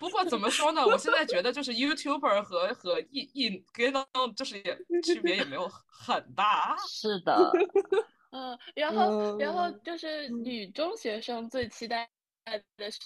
[0.00, 0.84] 不过怎么说呢？
[0.86, 3.92] 我现在觉得就是 YouTuber 和和艺艺跟
[4.34, 6.76] 就是也区别也没有很大。
[6.88, 7.50] 是的，
[8.32, 12.08] 嗯，然后然后嗯就是嗯女中学生最期待
[12.76, 12.98] 的是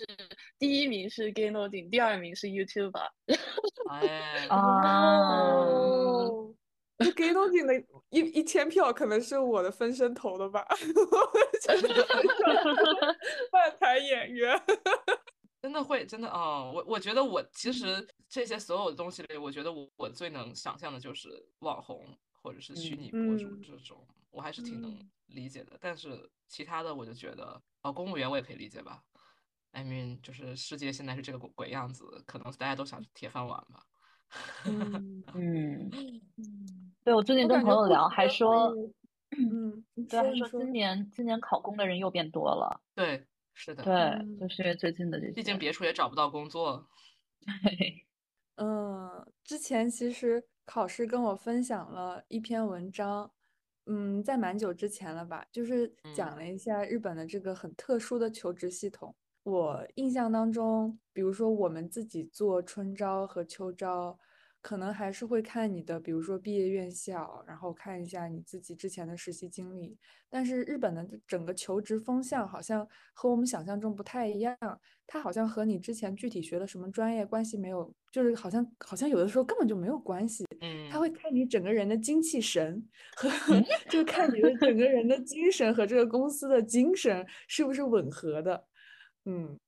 [0.59, 3.09] 第一名是 g a m e 第二名是 YouTuber。
[3.91, 5.67] 哎，啊，
[7.15, 7.75] 给东锦的
[8.11, 10.67] 一一千票可能是我的分身投的吧？
[11.63, 12.65] 真的很想
[13.53, 14.61] 换台演员。
[15.61, 21.29] 真的会，真的啊、我我觉得我其实这些所有的东西里，我觉得我我最能想象的就是
[21.59, 22.07] 网红
[22.41, 25.77] 或者是虚拟博主嗯这种，我还是挺能嗯理解的。
[25.81, 29.03] 但是其他的，我就觉得哦，公务员我也可以理解吧。
[29.73, 33.83] I mean，就是世界现在是这个鬼鬼样子，可能大家都想铁饭碗吧。
[34.65, 35.91] 嗯 嗯，
[36.37, 38.75] 嗯，对我最近跟朋友聊，还说，
[39.31, 42.81] 嗯，对，还说今年今年考公的人又变多了。
[42.95, 46.89] 对，是的，对，嗯就是因为最近的这些，毕竟别处也找不到工作。
[47.63, 48.07] 对，
[48.57, 53.31] 嗯，之前其实考试跟我分享了一篇文章，
[53.87, 59.15] 嗯，在蛮久之前了吧，就是讲嗯了一下日本的这个很特殊的求职系统。
[59.47, 64.19] 我印象当中，比如说我们自己做春招和秋招，
[64.61, 69.97] 可能还是会看你的，比如说毕业院校，然后看一下你自己之前的实习经历。
[70.29, 74.59] 但是日本的整个求职风向好像和我们想象中不太一样，
[75.07, 80.45] 它好像和你之前具体学的什么专业关系没有，就是好像好像有的时候根本就没有关系。
[80.61, 88.67] 嗯他嗯，会看你整个人的精气神和嗯 就看你的整个人的精神和这个公司的精神是不是吻合的。
[89.27, 89.59] 嗯，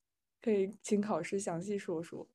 [0.40, 2.26] 可以请考试详细说说。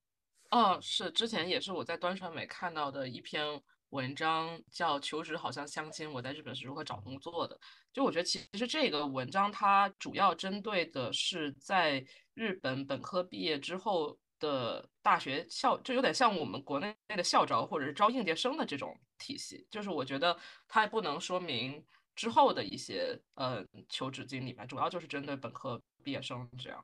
[0.52, 3.60] 哦，是之前也是我在端传媒看到的一篇
[3.90, 7.56] 文章，叫《求职好像相亲：我在日本是如何找工作的》。
[7.92, 19.66] 就我觉得其实这个文章它主要针对的是在日本本科毕业之后的大学校，就有点像我们国内的校招或者是招应届生的这种体系。
[19.72, 21.84] 就是我觉得它不能说明
[22.16, 26.84] 之后的一些呃求职经历吧，主要就是针对本科毕业生这样。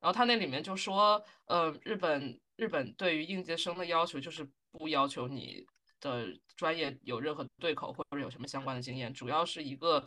[0.00, 5.64] 然后他那里面就说，呃，日本日本对于应届生的要求就是不要求你
[6.00, 10.06] 的专业有任何对口或者有什么相关的经验，主要是一个，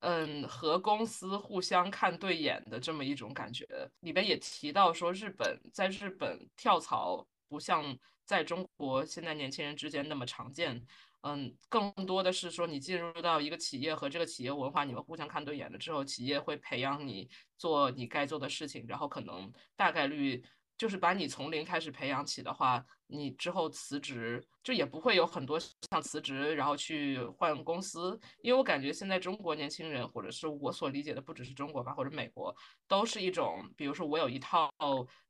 [0.00, 3.66] 嗯，和公司互相看对眼的这么一种感觉。
[4.00, 10.86] 里边也提到说，日本在日本跳槽不像在中国现在年轻人之间那么常见。
[11.22, 20.42] 嗯，更多的是说你进入到一个企业和这个企业文化，你们互相看对眼了之后，企业会培养你做你该做的事情，然后可能大概率
[20.76, 32.52] 就是把你从零开始培养起的话，你之后辞职就也不会有很多像辞职然后去换公司，因为我感觉现在中国年轻人或者是我所理解的不只是中国吧，或者美国，
[32.88, 34.68] 都是一种，比如说我有一套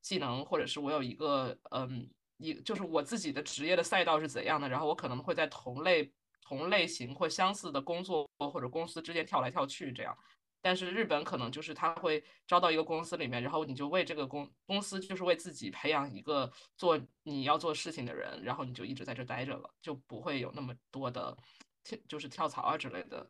[0.00, 2.08] 技能，或者是我有一个嗯。
[2.42, 10.16] 一就是我自己的职业的赛道是怎样的，然后我可能会在同类同类型或相似的工作或者公司之间跳来跳去这样。
[10.60, 21.36] 但是日本可能就是他会招到一个公司里面，然后你就为这个公公司就是为自己培养一个做你要做事情的人，然后你就一直在这待着了，就不会有那么多的
[21.82, 23.28] 跳就是跳槽啊之类的。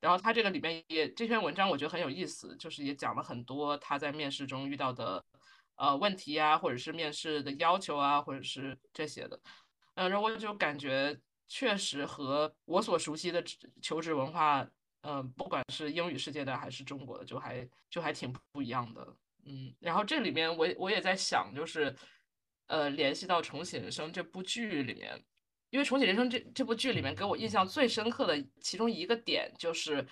[0.00, 5.24] 然后他这个里面也这篇文章我觉得很有意思，就是也讲了很多他在面试中遇到的。
[5.78, 9.40] 呃问题啊，或者是面试的要求啊，或者是这些的，
[9.94, 13.42] 嗯，然后我就感觉确实和我所熟悉的
[13.80, 14.68] 求职文化，
[15.02, 21.96] 嗯、不管是英语世界的还是中国的，就还就还挺不一样的，嗯，然后这里面我我也在想，就是
[22.66, 25.24] 呃，联系到《重启人生》这部剧里面，
[25.70, 30.06] 因为《重启人生》这这部剧里面给我印象最深刻的其中一个点就是。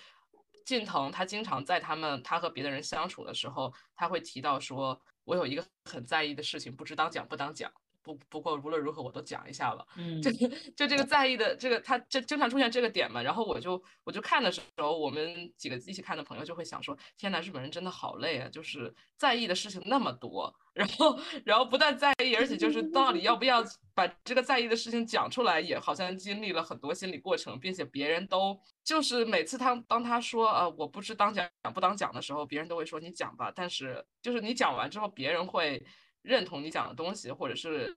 [0.64, 7.71] 近藤他经常在他们他和别的人相处的时候，他会提到说：“我有一个很在意的事情，不知当讲不当讲。
[8.07, 10.31] 不不过无论如何我都讲一下了。”嗯，就
[10.77, 13.21] 就这个在意的这个，他这经常出现这个点嘛。
[13.21, 18.49] 然后我就我就看的时候，我们几个一起看的朋友就会想说：“天呐，日本人真的好累啊！
[18.49, 23.64] 就是在意的事情那么多，然后然后不但在意，而且就是到底要不要
[23.95, 33.53] 把这个在意的事情讲出来，也好像经历了很多心理过程，并且别人都。”就是每次他当他说呃我不知当讲不当讲的时候，别人都会说你讲吧。
[33.53, 35.85] 但是就是你讲完之后，别人会
[36.27, 37.97] 认同你讲的东西，或者是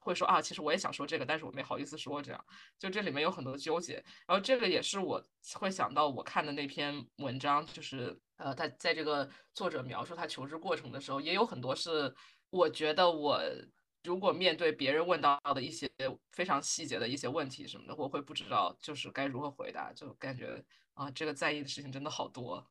[0.00, 2.22] 会说啊，其实我也想说这个，但是我没好意思说。
[2.22, 2.44] 这样
[2.78, 4.02] 就这里面有很多纠结。
[4.26, 5.22] 然后这个也是我
[5.54, 12.14] 会想到我看的那篇文章，就是呃他在这个作者描述他求职过程的时候，也有很多是
[12.50, 13.40] 我觉得我。
[14.04, 15.90] 如果面对别人问到的一些
[16.30, 20.64] 非常细节的一些问题什么的，我会不知道就是该如何回答，就感觉
[20.94, 22.64] 啊，这个在意的事情真的好多。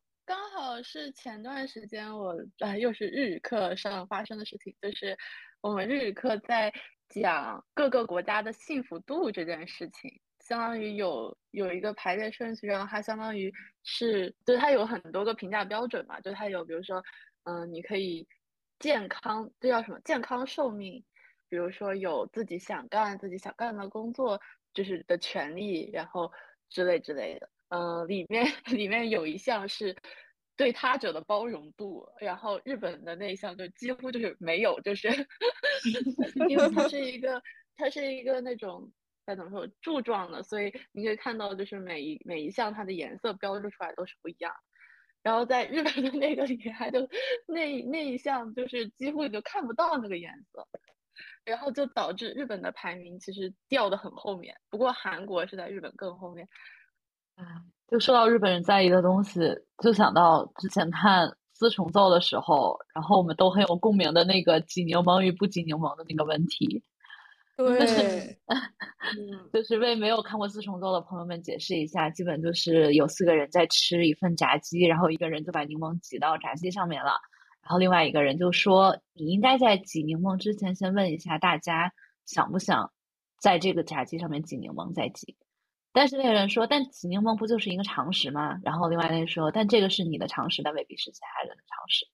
[0.57, 5.15] 哦是前段时间我啊、又是日语课上发生的事情，就是
[5.61, 6.73] 我们日语课在
[7.09, 13.53] 讲各个国家的幸福度这件事情，相当于有有一个排列顺序，然后它相当于
[13.83, 17.03] 是，就是它有很多个评价标准嘛，就它有比如说，
[17.43, 18.27] 嗯、你可以
[18.79, 19.99] 健康，这叫什么？
[20.03, 21.03] 健康寿命。
[21.49, 24.37] 比如说有自己想干、自己想干的工作，
[24.73, 26.29] 就是的权利，然后
[26.69, 27.49] 之类之类的。
[27.69, 29.95] 嗯，里面 里面有一项是
[30.57, 35.07] 对他者的包容度，然后日本的那一项就几乎就是没有，就是
[36.49, 37.41] 因为它是一个
[37.77, 38.91] 它是一个那种
[39.25, 44.53] 该怎么说柱状的，所以你可以看到就是每一每一项它的颜色标注出来都是不一样。
[45.23, 47.07] 然后在日本的那个里面，就
[47.47, 50.65] 那那一项就是几乎就看不到那个颜色，
[51.43, 54.55] 然后就导致日本的排名其实掉的很后面。
[54.69, 56.47] 不过韩国是在日本更后面。
[57.35, 57.43] 啊，
[57.87, 59.39] 就说到日本人在意的东西，
[59.81, 66.83] 就想到之前看四重奏的时候，然后我们都很有共鸣的那个挤柠檬与不挤柠檬的那个问题。
[67.55, 68.37] 对，
[69.51, 77.13] 就是为没有看过四重奏的朋友们解释一下，基本就是有四个人在吃一份炸鸡，然后一个人就把柠檬挤到炸鸡上面了，
[77.63, 81.91] 然后另外一个人就说：“你应该在挤柠檬之前先问一下大家
[82.25, 82.91] 想不想
[83.39, 85.35] 在这个炸鸡上面挤柠檬再挤。”
[85.93, 92.05] 但是那个人说：“但挤柠檬不就是一个常识吗？”然后另外那个人说：“但这个是你的常识，但未必是其他人的常识。”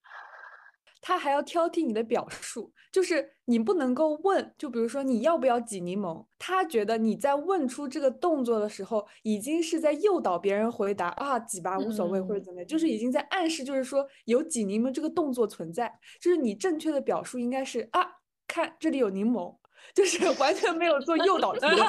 [1.06, 18.08] 他还要挑剔你的表述，就是你不能够问，就比如说你要不要挤柠檬，他觉得你在问出这个动作的时候，已经是在诱导别人回答啊挤吧无所谓或者怎么样，就是已经在暗示，就是说有挤柠檬这个动作存在，就是你正确的表述应该是啊，
[18.48, 19.54] 看这里有柠檬，
[19.94, 21.60] 就是完全没有做诱导的。
[21.60, 21.86] 他要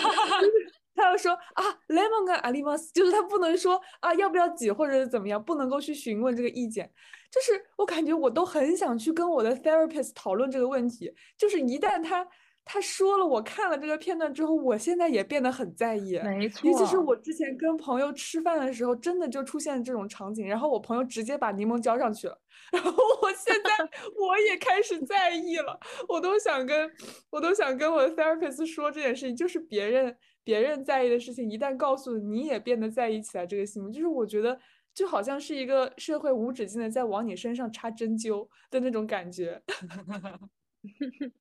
[1.29, 6.91] 说啊，lemon 跟 alimas，就是他不能说啊要不要挤或者是怎么样，不能够去询问这个意见。
[7.31, 11.13] 就是我感觉我都很想去跟我的 therapist 讨论这个问题。
[11.37, 12.25] 就是一旦他
[12.65, 16.17] 他说了，我看了这个片段之后，我现在也变得很在意。
[16.23, 22.39] 没错，尤其是我之前跟朋友吃饭的时候，真的就出现这种场景，然后我朋友直接把柠檬浇上去了，
[22.73, 23.71] 然后我现在
[24.17, 26.89] 我也开始在意了，我都想跟
[27.31, 30.17] 我都想跟我的 therapist 说这件事情，就是别人。
[30.45, 33.47] 别人在意的事情，一旦告诉你，也变得在意起来。
[33.47, 34.57] 这个新闻就是我觉得，
[34.95, 39.61] 就好像是一个社会无止境的在往你身上插针灸的那种感觉。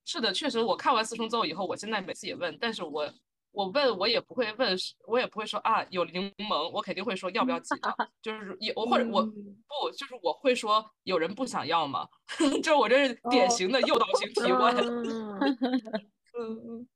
[0.05, 3.11] 是的，确实，我看完四重奏以后，我现在每次也问，但是我
[3.51, 4.75] 我问我也不会问，
[5.05, 7.93] 我也不会说啊有柠檬，我肯定会说要不要挤的，
[8.23, 12.07] 就是也我或者我不就是我会说有人不想要吗？
[12.63, 14.75] 就是我这是典型的诱导型提问。
[16.39, 16.87] 嗯嗯。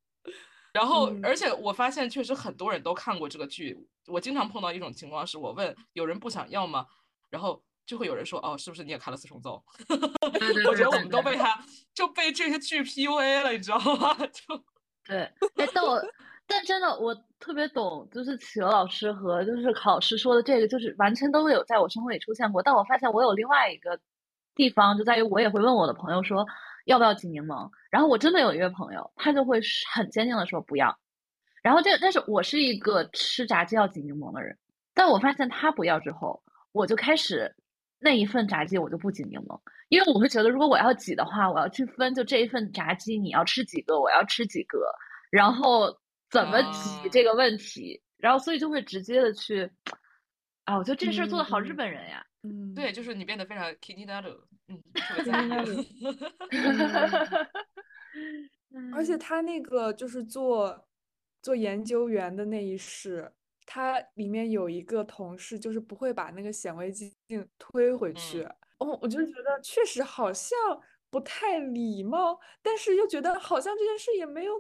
[0.78, 3.75] 然后，而且我发现确实很多人都看过这个剧。
[4.05, 6.86] 我经常碰到一种情况是，我问有人不想要吗？
[7.32, 9.63] 然后就会有人说：“哦，是不是你也看了四重奏？”
[10.69, 11.59] 我觉得我们都被他
[11.95, 14.13] 就被这些剧 PUA 了，你知道吗？
[14.32, 14.63] 就
[15.03, 15.21] 对，
[15.55, 15.99] 哎，但我
[16.45, 22.61] 但真的我特别懂，就是企鹅老师和就是考试说的这个，就是完全都有在我生活里出现过。
[22.61, 23.99] 但我发现我有另外一个
[24.53, 26.45] 地方，就在于我也会问我的朋友说。
[26.88, 27.69] 要不要挤柠檬？
[27.91, 29.59] 然后我真的有一个朋友，他就会
[29.93, 30.97] 很坚定的说不要。
[31.61, 34.57] 然后这，但是我是一个吃炸鸡要挤柠檬的人，
[34.93, 37.53] 但我发现他不要之后，我就开始
[37.99, 39.59] 那一份炸鸡我就不挤柠檬，
[39.89, 44.79] 因为我会觉得如果我要挤的话，我要去分，就这一份炸鸡你要吃几个，我要吃几个，
[45.29, 45.93] 然后
[46.31, 49.69] 怎么挤这个问题，然后所以就会直接的去，
[50.63, 52.25] 啊，我觉得这事儿做的好日本人呀。
[52.50, 54.30] 嗯，对，就是你变得非常 kitty d a d
[54.68, 55.48] 嗯，特别在意。
[58.93, 60.88] 而且他那个就是做
[61.41, 63.32] 做研究员的那一世，
[63.66, 67.14] 他里面有一个同事，就是不会把那个显微镜
[67.58, 68.43] 推回去。
[68.80, 70.58] 哦，我就觉得确实好像。
[71.10, 74.53] 不太礼貌，但是又觉得好像这件事也没有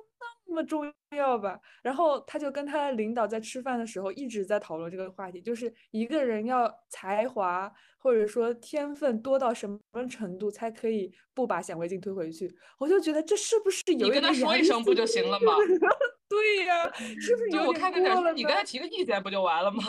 [0.45, 1.59] 那么重要吧。
[1.81, 12.49] 然后他就跟他的领导在吃饭的时候一直在讨论这个话题，就是一个人要才华或者说天分多到什么程度才可以不把显微镜推回去。
[12.77, 15.53] 我就觉得这是不是有你跟他说一声不就行了吗？
[16.29, 18.33] 对呀，是不是有点过了？
[18.33, 19.81] 你跟他提个意见不就完了吗？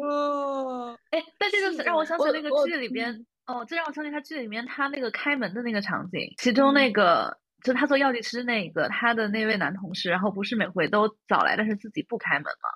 [0.00, 3.24] 哦， 哎，但这个让我想起那个剧里边。
[3.48, 12.68] 哦，这让我想起他剧里面他那个开门的那个场景，其中那个就他做药剂师那个他的那位男同事，然后不是每回都早来，但是自己不开门嘛？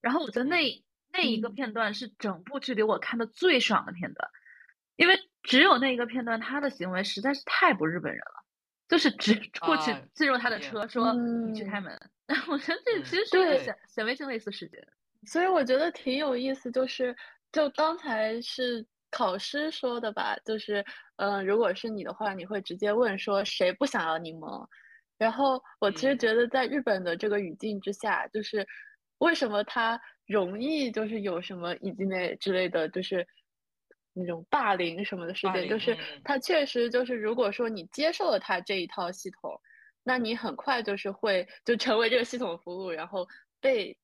[0.00, 4.28] 然后我觉得那那一个片段是整部剧给我看的最爽的片段，
[4.96, 8.42] 因为只有那一个片段，他的行为实在是太不日本人了，
[8.88, 11.96] 就是直 过去进入他的车说你去开门，
[12.50, 14.84] 我觉得这其实是个显显微镜类似事件，
[15.28, 17.16] 所以我觉得挺有意思，就是
[17.52, 18.84] 就刚才是。
[19.12, 20.84] 考师说的吧，就是，
[21.16, 24.66] 嗯，如果是你的话，你会直接问说谁不想要柠檬？
[25.18, 28.66] 然后我其实觉得在日本的这个语境之下，就是
[29.18, 33.24] 为什么他容易就是有什么以及那之类的，就是
[34.14, 39.60] 那种霸凌什么的事件，就是他确实就是如果说你接受了他这一套系统，
[40.02, 43.28] 那你很快就是会就成为这个系统服务，然后
[43.60, 43.96] 被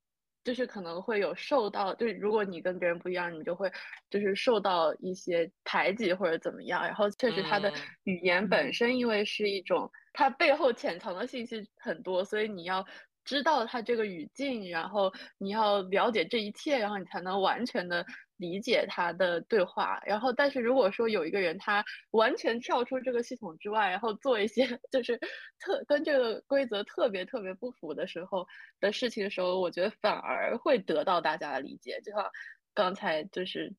[0.48, 3.70] 就是可能会有受到，就是如果你跟别人不一样，你就会
[4.08, 6.82] 就是受到一些排挤或者怎么样。
[6.82, 7.70] 然后确实他的
[8.04, 12.82] 语言本身因为是一种，它背后潜藏的信息很多，所以你要。
[13.24, 18.02] 知道他这个语境，然后你要了解这一切，然后你才能完全的
[18.38, 20.00] 理解他的对话。
[20.06, 25.18] 然后，但是如果说有一个人他完全跳出这个系统之外，然后做一些 就是
[25.58, 28.46] 特跟这个规则特别特别不符的时候
[28.80, 32.00] 的事情的时候，我觉得反而会得到大家的理解。
[32.02, 32.30] 就像
[32.72, 33.74] 刚才就是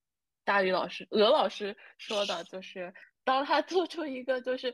[0.45, 2.93] 大宇老师、鹅老师说的，就是
[3.23, 4.73] 当他做出一个就是，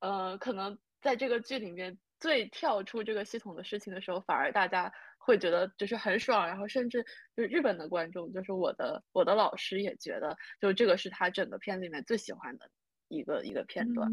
[0.00, 1.98] 呃，可能在这个剧里面。
[2.22, 4.92] 最跳出这个系统的事情的时候，反而大家
[5.24, 7.04] 会觉得就是很爽，然后甚至
[7.36, 12.68] 就是日本的观众，就是我的我的老师也觉得，就这个是他整个片子里面最喜欢的
[13.08, 14.10] 一个一个片段。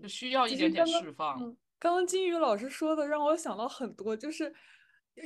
[0.00, 1.38] 就需要一点点释放。
[1.78, 4.52] 刚刚金宇老师说的让我想到很多，就是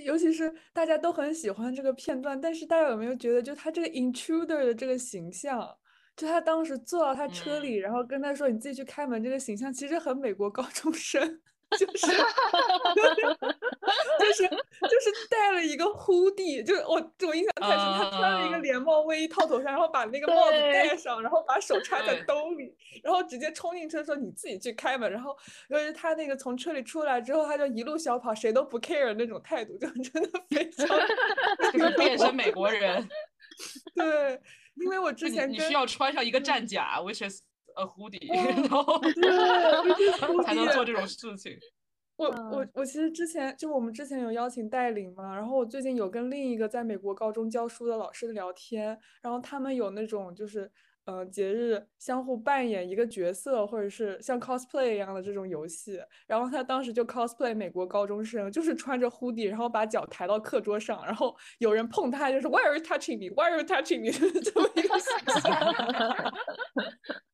[0.04, 5.76] 尤其是大家都很喜欢这个片段，但是大家有没有觉得，就他这个 intruder 的这个形象？
[6.16, 11.40] 就他当时坐到他车里，然后跟他说：“你自己去开门。”这个形象其实很美国高中生，
[11.78, 12.06] 就是，
[14.18, 16.94] 就是就是戴了一个 hoodie，就是我
[17.26, 25.36] 我印象太深，他穿了一个连帽卫衣套头上，然后把那个帽子戴上，然后把手插在兜里，然后直接冲进车说：“你自己去开门。”然后
[25.68, 30.86] 由于他那个从车里出来之后，他就一路小跑，谁都不 care 那种态度，就真的非常，
[31.72, 33.08] 就是变身美国人，
[33.94, 34.40] 对。
[34.76, 37.40] 因为我之前你需要穿上一个战甲，which is
[37.76, 38.28] a hoodie，
[40.20, 41.58] 然后才能做这种事情。
[42.16, 50.70] 我我我其实之前就我们之前有邀请带领嘛，然后我最近有跟另一个在美国高中教书的老师聊天，然后他们有那种就是。
[51.06, 56.00] 呃，节日相互扮演一个角色，或者是像 cosplay 一样的这种游戏。
[56.26, 63.28] 然后他当时就 cosplay 美国高中生，就是穿着 hoodie，然后把脚抬到课桌上，然后有人碰他，就是 Why are you touching me?
[63.34, 64.10] Why are you touching me?
[64.40, 65.12] 这么一个形
[65.42, 65.52] 象。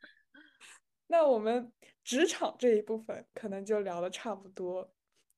[1.11, 1.73] 那我们
[2.05, 4.89] 职场这一部分可能就聊的差不多，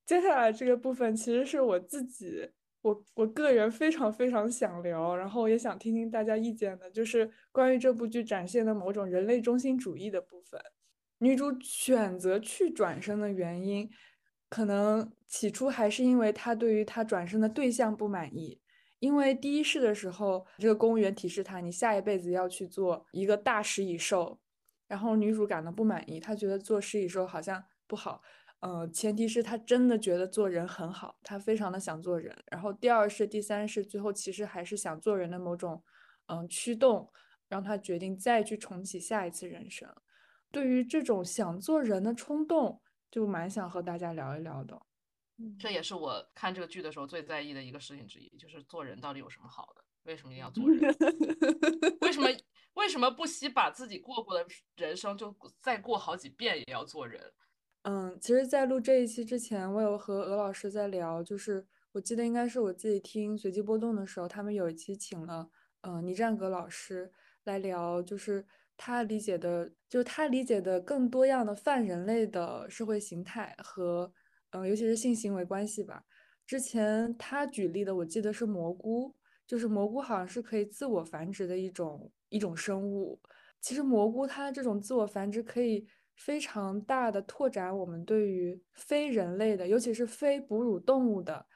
[0.04, 2.50] 接下来这个部分其实是我自己。
[2.82, 10.60] 我我个人非常非常想聊，然后也想听听大家意见的，就是关于这部剧展现的某种人类中心主义的部分。
[11.18, 13.88] 女主选择去转生的原因，
[14.48, 18.60] 可能起初还是因为她对于她转生的对象不满意。
[18.98, 24.40] 因为第一世的时候，这个公务员提示她，你下一辈子要去做一个大食蚁兽，
[24.92, 28.20] 然后女主感到不满意，她觉得做食蚁兽好像不好。
[28.60, 32.36] 呃，前提是她真的觉得做人很好，她非常的想做人。
[32.50, 35.82] 然后第二是、第三是，最后其实还是想做人的某种
[36.26, 37.10] 嗯驱动，
[37.48, 39.88] 让她决定再去重启下一次人生。
[40.50, 44.78] 对于这种想做人的冲动，就蛮想和大家聊一聊的。
[45.58, 49.82] 这也是我看这个剧的时候最在意的一个事情之一，就是做人到底有什么好的？
[50.02, 50.94] 为什么一定要做人？
[52.02, 52.28] 为什么
[52.74, 54.46] 为什么不惜把自己过过的
[54.76, 57.20] 人生就再过好几遍也要做人？
[57.82, 65.50] 嗯，其实，在录这一期之前，我有和鹅老师在聊，就是我记得应该是我自己听随机波动的时候，他们有一期请了
[65.80, 67.12] 嗯倪战阁老师
[67.44, 68.46] 来聊，就是
[68.76, 74.12] 他理解的，就是他理解的更多样的泛人类的社会形态和
[74.50, 76.04] 嗯，尤其是性行为关系吧。
[76.46, 79.16] 之前他举例的，我记得是蘑菇，
[79.46, 83.20] 就是蘑菇好像是可以自我繁殖的一种一种生物。
[83.60, 85.86] 其实蘑菇它这种自我繁殖可以。
[86.14, 91.46] 非常大的拓展，我们对于非人类的，尤其是非哺乳动物的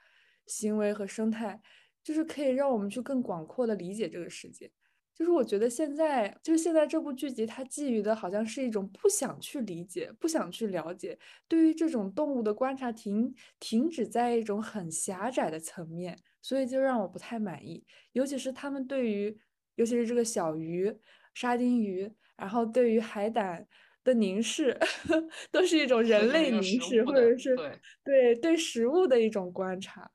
[0.46, 1.60] 行为和生态，
[2.02, 4.72] 就是可以让我们去更广阔的理解这个世界。
[5.14, 17.84] 就是我觉得现在，就是现在这部剧集，它基于的好像是一种不想去理解、不想去了解，对于这种动物的观察停停止在一种很狭窄的层面，所以就让我不太满意。
[18.12, 19.38] 尤其是他们对于，
[19.76, 20.94] 尤其是这个小鱼、
[21.32, 23.66] 沙丁鱼，然后对于海胆。
[24.06, 24.78] 的凝视
[25.50, 27.56] 都是一种人类凝视，或者是
[28.04, 30.08] 对对食物的一种观察。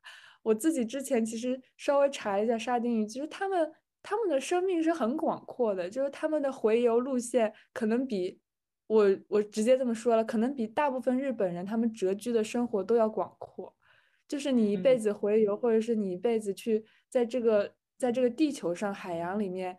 [0.44, 3.70] 我自己之前其实稍微查一下沙丁鱼，其实他们
[4.02, 8.40] 他们的生命是很广阔的，就是他们的洄游路线可能比
[8.88, 13.76] 我我直接这么说了，可能比大部分日本人他们蛰居的生活都要广阔。
[14.26, 19.78] 就是你一辈子洄游，或者是你一辈子去在这个在这个地球上海洋里面，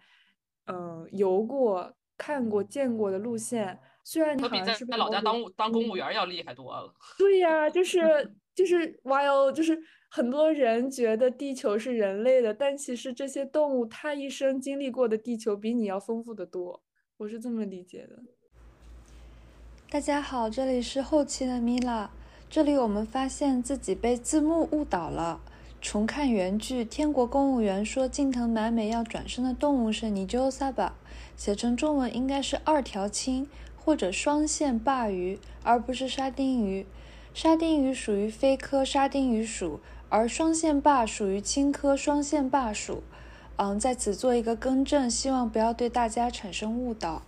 [0.67, 3.77] 嗯，游过、看过、见过的路线。
[4.05, 6.95] 虽然你好像是在老家当当公务员要厉害多了。
[7.19, 8.01] 对呀，就是
[8.55, 9.77] 就是 while 就是
[10.09, 16.81] 很多人觉得地球是人类的，但其实这些动物它一生经历过的地球比你要丰富的多。
[17.17, 18.23] 我是这么理解的。
[19.91, 22.09] 大家好，这里是后期的米拉。
[22.49, 25.41] 这里我们发现自己被字幕误导了。
[25.83, 30.95] 重看原剧，天国公务员说近藤麻美要转生的动物是尼鸠萨巴，
[31.37, 36.87] 写成中文应该是二条青或者双线鲅鱼，而不是沙丁鱼。
[37.35, 43.03] 沙丁鱼属于非科沙丁鱼属，而双线鲅属于青科双线鲅属。
[43.57, 47.23] 嗯，在此做一个更正，希望不要对大家产生误导。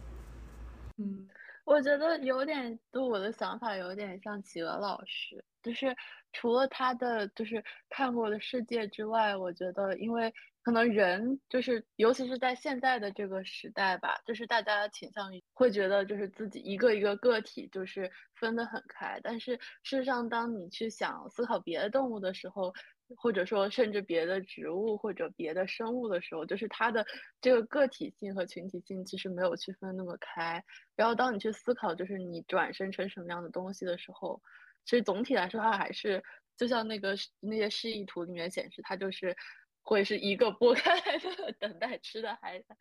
[0.96, 1.28] 嗯。
[1.64, 5.96] 我觉得有点，就我的想法有点像企鹅老师，就是
[6.35, 10.30] 除了他的就是看过的世界之外，我觉得因为
[10.62, 22.70] 可能人就是尤其是在现在的这个时代吧，就是大家倾向于会觉得就是自己一个一个个体就是分得很开，但是事实上当你去想思考别的动物的时候。
[23.18, 27.05] 或者说，甚至别的植物或者别的生物的时候，就是它的
[27.39, 30.64] 这个个体性和群体性其实没有区分那么开。
[30.97, 34.41] 然后，当你去思考，就是你转生成什么样的东西的时候，
[34.85, 36.22] 其实总体来说，它还是
[36.57, 39.37] 就像那个那些示意图里面显示，它就是
[39.82, 42.76] 会是一个剥开来的等待吃的海胆。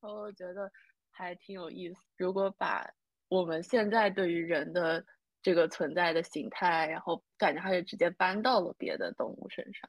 [0.00, 0.70] 然后我觉得
[1.10, 1.96] 还挺有意思。
[2.16, 2.88] 如果把
[3.28, 5.04] 我们现在对于人的
[5.42, 9.88] 这个存在的形态，然后感觉它是直接搬到了别的动物身上。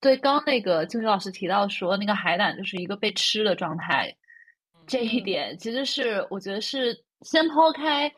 [0.00, 4.12] 对，刚那个静宇老师提到说，那个海胆就是一个被吃的状态，
[4.86, 8.12] 这一点其实是我觉得是先抛开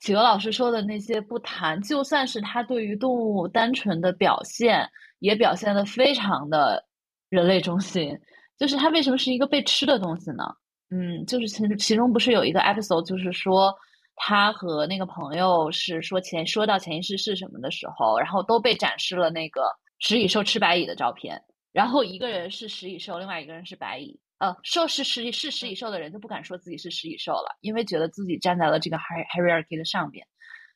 [0.00, 4.88] 企鹅老师说的那些不谈，就算是他对于动物单纯的表现，
[5.18, 6.84] 也表现的非常的
[7.28, 8.18] 人类中心。
[8.58, 10.44] 就是它为什么是一个被吃的东西呢？
[10.90, 13.74] 嗯，就是其其中不是有一个 episode，就是说。
[14.18, 21.38] 他和那个朋友是说前说到前一世是什么的时候，然后都被展示了那个食蚁兽吃白蚁的照片。
[21.70, 24.18] 然后一个人是食蚁兽，另外一个人是白蚁。
[24.38, 30.26] 呃，说是食是食蚁兽的人就不敢说自己是食蚁兽了，因为觉得自己站在了这个 hierarchy 的上边。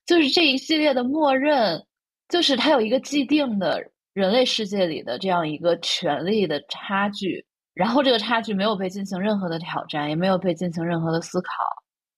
[0.07, 1.85] 就是这一系列的默认，
[2.29, 7.45] 就是它有一个既定的人类世界里的这样一个权力的差距，
[7.75, 11.53] 然后这个差距没有被进行任何的挑战，也没有被进行任何的思考。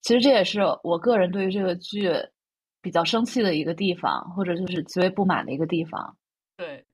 [0.00, 2.10] 其实这也是我个人对于这个剧
[2.80, 6.16] 比较生气的一个地方，或者就是极为不满的一个地方。
[6.56, 6.84] 对，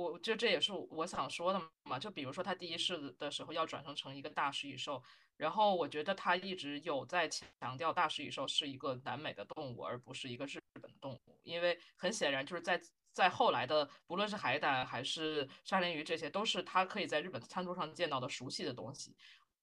[0.00, 1.98] 我就这也是我想说的嘛。
[1.98, 5.02] 就比如说他第一世的时候要转生成一个大食蚁兽，
[5.36, 11.38] 然后我觉得他一直有在强调大食蚁兽是一个南美的动物，而不是一个日本的动物。
[11.42, 12.80] 因为很显然就是在
[13.12, 19.14] 在后来的不论是海胆还是沙丁鱼，这些都是他可以在日本餐桌上见到的熟悉的东西。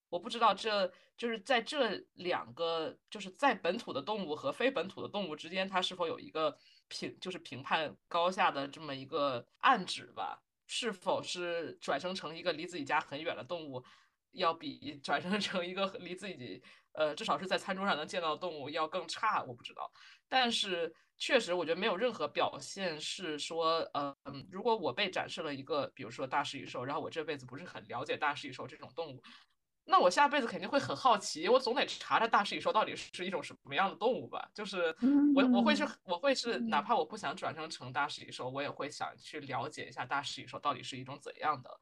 [0.10, 6.58] 我不知道，这就是在这两个就是在本土的动物和非本土的动物之间，它是否有一个
[6.88, 10.42] 评，就是评判高下的这么一个暗指吧？
[10.66, 13.84] 是否是转生成一个离自己家很远的动物，
[14.32, 16.62] 要比转生成一个离自己
[16.92, 19.42] 呃至少是在餐桌上能见到的动物要更差？
[19.44, 19.90] 我不知道。
[20.28, 24.14] 但是确实，我觉得没有任何表现是说，呃，
[24.52, 29.22] 如果我被展示了一个，比如说大食蚁兽，然后我这辈子不是很了解大食蚁兽这种动物。
[29.90, 34.46] 那我下辈子肯定会很好奇，我总得查查大食蚁兽到底是一种什么样的动物吧？
[34.54, 34.94] 就是
[35.34, 41.80] 我我会是我会是哪怕我不想转生成大食蚁兽，我也会想去了解一下大食蚁兽到底是一种怎样的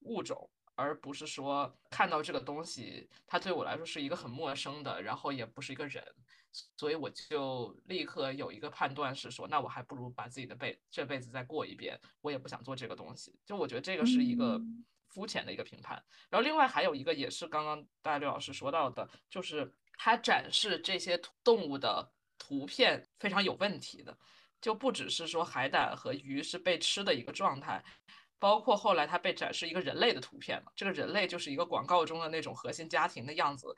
[0.00, 6.02] 物种，而不是说看到这个东西它对我来说是一个很陌生的，然后也不是一个人，
[6.78, 13.38] 所以我就立刻有一个判断是说，那我还不如把自己的辈这辈子再过一遍，我也不想做这个东西。
[13.44, 14.58] 就我觉得这个是一个。
[15.08, 24.16] 肤浅的一个评判，然后另外还有一个也是刚刚大刘老师说到的，就是他展示这些动物的图片非常有问题的，
[24.60, 27.82] 就不只是说海胆和鱼是被吃的一个状态，
[28.38, 33.74] 包括后来他被展示一个人类的图片嘛，这个人类就是一个广告中的那种核心家庭的样子，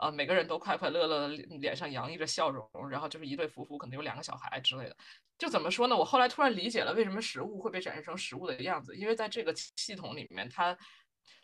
[0.00, 4.96] 呃，每个人都快快乐乐，脸上洋溢着笑容，然后就是一对夫妇，可能有两个小孩之类的。
[5.38, 5.96] 就怎么说呢？
[5.96, 10.76] 我后来突然理解了为什么食物会被展示成食物的样子，因为在这个系统里面，它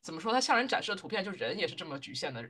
[0.03, 0.33] 怎么说？
[0.33, 2.43] 它向人展示的图片，就人也是这么局限的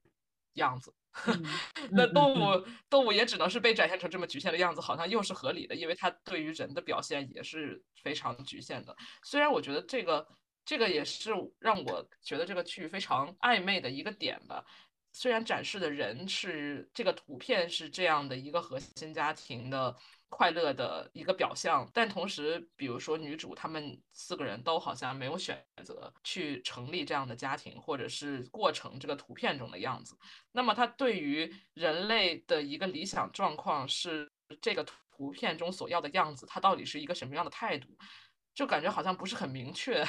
[0.54, 0.94] 样子。
[1.90, 8.94] 那动物，动物也只能是被展现成这么局限的样子，好像又是合理的，因为它对于人的表现也是非常局限的。
[9.24, 10.26] 虽然我觉得这个，
[10.64, 14.64] 这个也是让我觉得这个剧非常暧昧的一个点吧。
[15.16, 19.96] 虽然展示的人是这个图片是这样的一个核心家庭的。
[20.28, 30.18] 快乐的一个表象，但同时，比如说女主她们四个人都好像没有选择去成立这样的家庭，或者是过成这个图片中的样子。
[30.50, 34.28] 那么，她对于人类的一个理想状况是
[34.60, 37.96] 这个图片中所要的样子，她到底是一个什么样的态度？
[38.52, 40.04] 就感觉好像不是很明确。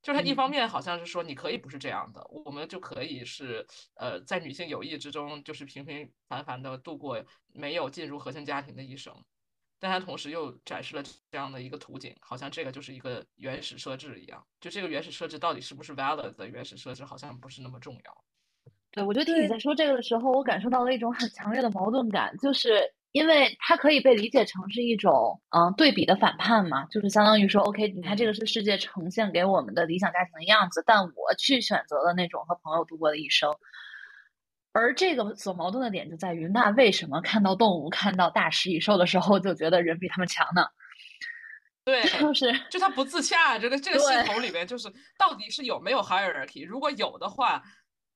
[0.00, 7.22] 就是他一方面好像是说你可以不是这样的，我们就可以是呃在女性友谊之中就是平平凡凡的度过
[7.52, 9.14] 没有进入核心家庭的一生，
[9.80, 18.24] 但他同时又展示了这样的一个图景，好像这个就是一个原始设置一样，就这个原始设置到底是不是 valid 的原始设置，好像不是那么重要。
[18.90, 22.82] 对，我觉得听你在说这个的时候，我感受到了一种很强烈的矛盾感，就是
[23.12, 33.50] 因为它可以被理解成是一种嗯对比的反叛嘛，就是相当于说，OK，你看这个是世界呈现给我们的理想家庭的样子，但我去选择了那种和朋友度过的一生。
[34.72, 40.66] 而这个所矛盾的点就在于，那为什么看到动物、看到大食蚁兽的时候，就觉得人比他们强呢？
[41.84, 44.88] 对，就是就它不自洽，这个这 个系统里面就是
[45.18, 46.66] 到底是有没有 hierarchy？
[46.66, 47.62] 如果有的话。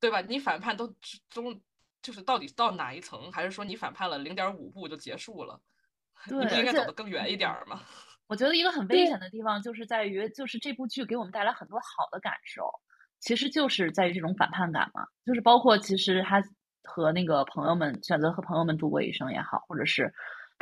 [0.02, 0.20] 对吧？
[0.22, 0.92] 你反叛都
[1.30, 1.60] 中，
[2.02, 3.30] 就是到底到哪一层？
[3.32, 5.60] 还是说你反叛了零点五步就结束了？
[6.26, 7.80] 你不应该走得更远一点吗？
[8.28, 12.70] 我觉得一个很危险的地方就是在于，就是这部剧给我们带来很多好的感受，
[13.20, 15.04] 其实就是在于这种反叛感嘛。
[15.26, 16.42] 就是包括其实他
[16.84, 20.12] 和那个朋友们选择和朋友们度过一生也好，或者是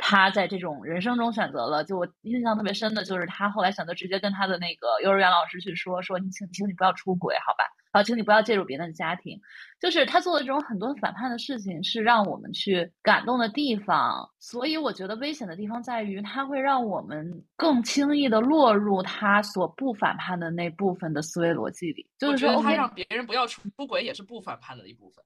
[0.03, 7.63] 他在这种人生中选择了，就我印象特别深的就是他后来选择直接跟他的那个幼儿园老师去说说，你请请你不要出轨，好吧？
[7.91, 9.39] 啊，请你不要介入别人的家庭。
[9.79, 14.27] 就是他做的这种很多反叛的事情，是让我们去感动的地方。
[14.39, 22.09] 所以我觉得危险的地方在于，他会让我们更轻易的落入他所不反叛的那部分的思维逻辑里。
[22.17, 25.23] 就是说，他让别人不要出轨，也是不反叛的一部分。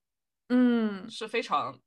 [0.50, 1.80] 嗯，是非常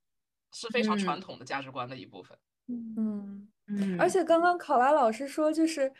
[0.52, 2.38] 是非常传统的价值观的一部分。
[2.68, 5.92] 嗯嗯，而且刚刚考拉老师说，就是。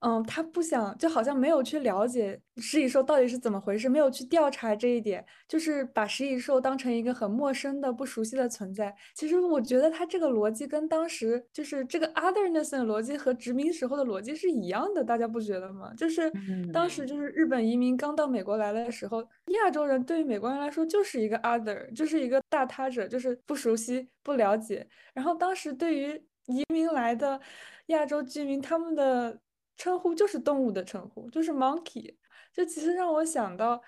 [0.00, 8.94] 嗯，他不想，就好像没有去了解食蚁兽到底是怎么回事，没有去调查这一点，就是把食蚁兽当成一个很陌生的、不熟悉的存在。
[9.14, 15.92] 其实我觉得他这个逻辑跟当时就是这个 otherness 的逻辑和殖民时候的逻辑是一样的，大家不觉得吗？
[15.96, 16.30] 就是
[16.72, 24.86] 当时就是日本移民刚到美国来的时候，亚洲人对于美国人来说就是一个 other，就是一个大他者，就是不熟悉、不了解。
[25.14, 27.40] 然后当时对于移民来的
[27.86, 29.38] 亚洲居民，他们的
[29.76, 32.14] 称呼就是动物的称呼，就是 monkey，
[32.52, 33.80] 就其实让我想到，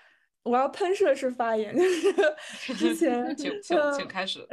[0.43, 2.13] 我要喷射式发言， 就是
[2.75, 4.47] 之前， 请请请开始。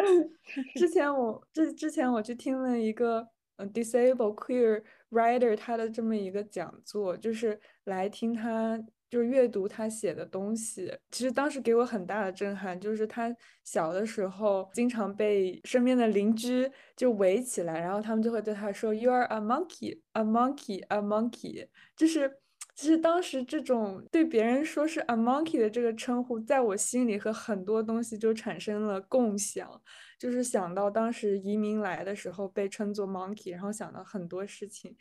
[0.74, 8.82] 之前我之之前我去听了一个嗯 disabled queer writer 他的这么一个讲座，就是来听他。
[9.08, 12.78] 就是阅读他写的东西，其实当时给我很大的震撼。
[12.80, 13.34] 就是他
[13.64, 22.38] 小的时候，经常被身边的邻居就围起来，然后他们就会对他说：“You are a monkey, a monkey, a monkey。”就是，
[22.74, 29.80] 其实当时这种对别人说是 a monkey 的这个称呼，在我心里和很多东西就产生了共享。
[30.18, 34.96] 就是想到当时移民来的时候被称作 monkey，然后想到很多事情。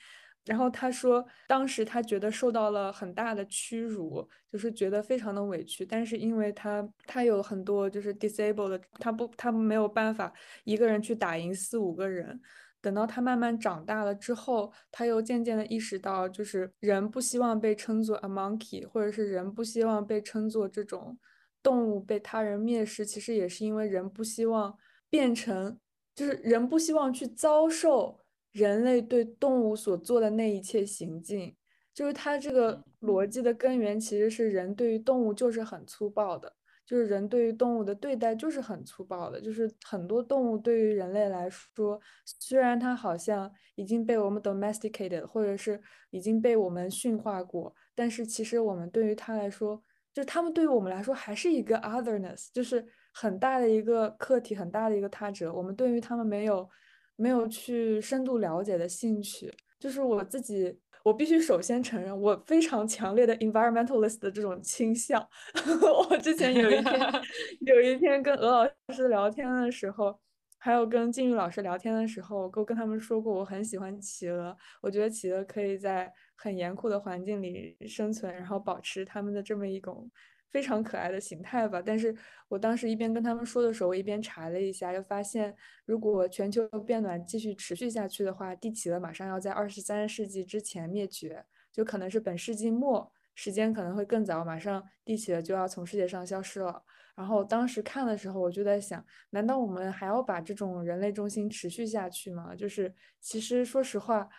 [0.46, 5.84] 然后他说，当时他觉得受到了很大的屈辱，就是觉得非常的委屈。
[5.86, 10.32] 但是因为他他有很多就是 disabled，他不他没有办法
[10.64, 12.40] 一个人去打赢四五个人。
[12.80, 21.18] 等到他慢慢长大了之后，他又渐渐的意识到，就是人不希望被称作 a monkey，或者是人不希望被称作这种
[21.64, 24.78] 动物被他人蔑视，其实也是因为人不希望
[25.10, 25.80] 变成，
[26.14, 28.25] 就是人不希望去遭受。
[28.56, 31.54] 人类对动物所做的那一切行径，
[31.94, 42.00] 就是它这个逻辑的根源，其实是人对于动物就是很粗暴的，就是人对于动物的对待就是很粗暴的，就是很多动物对于人类来说，
[42.40, 45.82] 虽然它好像已经被我们 domesticated，或者是
[46.12, 49.84] 已经被我们驯化过，但是其实我们对于它来说，
[50.14, 56.70] 就是他们对于我们来说还是一个 otherness，就是很大的一个客体，很大的一个他者，我们对于他们没有。
[57.16, 65.26] 没有去深度了解的兴趣，就是我自己，我必须首先承认，我非常强烈的 environmentalist 的这种倾向。
[66.10, 67.00] 我之前有一天，
[67.66, 70.20] 有一天跟鹅老师聊天的时候，
[70.58, 80.10] 还有跟金玉老师聊天的时候，我跟他们说过，我很喜欢企鹅，我觉得企鹅可以在很严酷的环境里生存，然后保持他们的这么一种。
[80.50, 82.16] 非常可爱的形态吧，但是
[82.48, 85.54] 我当时一边跟他们说的时候，我一边查了一下，又发现
[85.86, 96.82] 如果全球变暖继续持续下去的话，地企鹅马上要在二十三世纪之前灭绝，就可能是本世纪末，时间可能会更早，马上地企鹅就要从世界上消失了。
[97.16, 102.56] 然后当时看的时候，我就在想，难道我们还要把这种人类中心持续下去吗？
[102.56, 104.30] 就是其实说实话，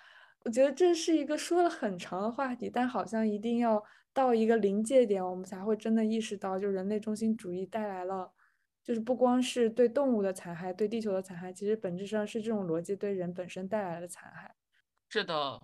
[0.45, 3.83] 我觉得这是一个说了很长的话题，但好像一定要。
[4.17, 8.33] 到一个临界点，我们才会真的意识到，就人类中心主义带来了，
[8.83, 14.57] 就是不光是对动物的残害，对地球的残害，其实本质上是这种逻辑对人本身带来的残害。
[15.11, 15.61] 是的，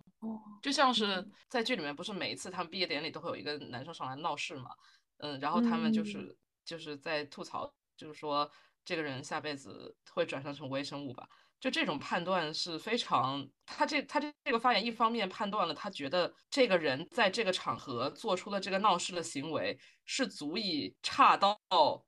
[0.60, 4.70] 就像是在剧里面，不是每一次他们毕业典礼都会有一个男生上来闹事嘛？
[5.16, 8.50] 嗯，然后他们就是就是在吐槽，就是说
[8.84, 11.26] 这个人下辈子会转生成微生物吧？
[11.62, 21.56] 就这种判断是非常，他这他这这个发言，一方面判断了他觉得这个人在这个场合做出了这个闹事的行为是足以差到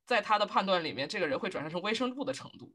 [0.05, 2.75] 在他的判断里面，这个人会转生成微生物的程度。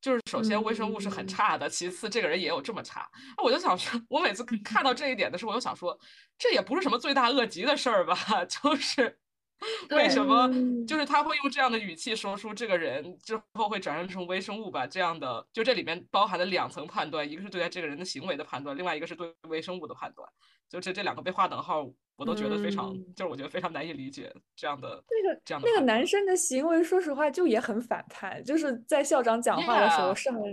[0.00, 3.06] 就是首先微生物是很差的，其次这个人也有这么差。
[3.36, 5.98] 那我就想说，我每次看到这一点的时候，我就想说，
[6.38, 8.16] 这也不是什么罪大恶极的事儿吧？
[8.48, 9.18] 就是
[9.90, 10.48] 为什么？
[10.86, 14.86] 就是他会用这样的语气说出这个人之后会转生成微生物吧？
[14.86, 20.28] 这样的，就这里面包含了两层判断，一个是对待这个人的行为的判断，另外一个是对微生物的判断。
[20.68, 21.90] 就这这两个被划等号。
[22.16, 30.48] 我都觉得非常，就是我觉得非常难以理解这样的那个这样的那个男生的行为，说实话就也很反叛，就是在校长讲话的时候上来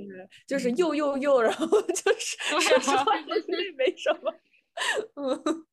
[0.48, 4.34] 就是又又又，然后 就是说实话也没什么，
[5.22, 5.66] 嗯，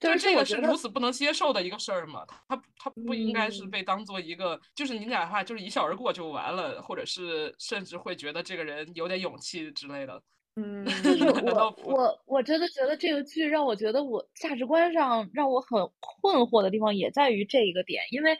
[0.00, 10.20] 就是这个是如此不能接受的一个事儿嘛，他他不应该是被当做一个，就是你哪怕就是一笑而过就完了，或者是甚至会觉得这个人有点勇气之类的。
[10.56, 18.36] 嗯， 就是我我我真的觉得这个剧让我觉得我价值观上让我很困惑的地方也在于这一个点，因为，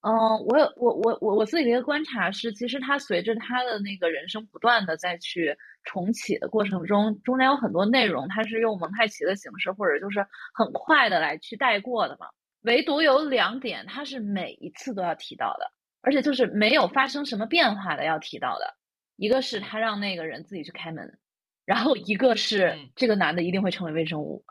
[0.00, 0.12] 嗯，
[0.46, 10.24] 我有我我我我自己的一个观察是，其实他随着他的那个人生不断的再去重启的过程中，中间有很多内容他是用蒙太奇的形式或者就是
[10.54, 12.28] 很快的来去带过的嘛，
[12.62, 18.76] 唯独有两点他是每一次都要提到的，而且就是没有发生什么变化的要提到的，
[19.16, 21.18] 一个是他让那个人自己去开门。
[21.64, 24.42] 然后一个是这个男的一定会成为微生物，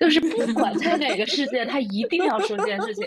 [0.00, 3.06] 就是不管在哪个世界，他一定要说这件事情。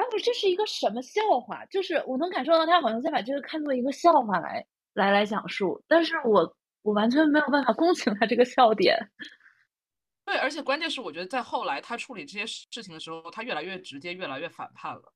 [0.00, 1.64] 然后这是一个什么笑话？
[1.66, 8.96] 就是我能感受到他好像在把这个看作一个笑话来来来讲述，但是我我完全没有办法共情他这个笑点。
[10.24, 15.12] 对，而且关键是我觉得在后来他处理这些事情的时候，他越来越直接，越来越反叛了。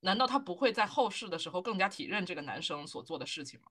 [0.00, 3.66] 难道他不会在后世的时候更加体认这个男生所做的事情吗？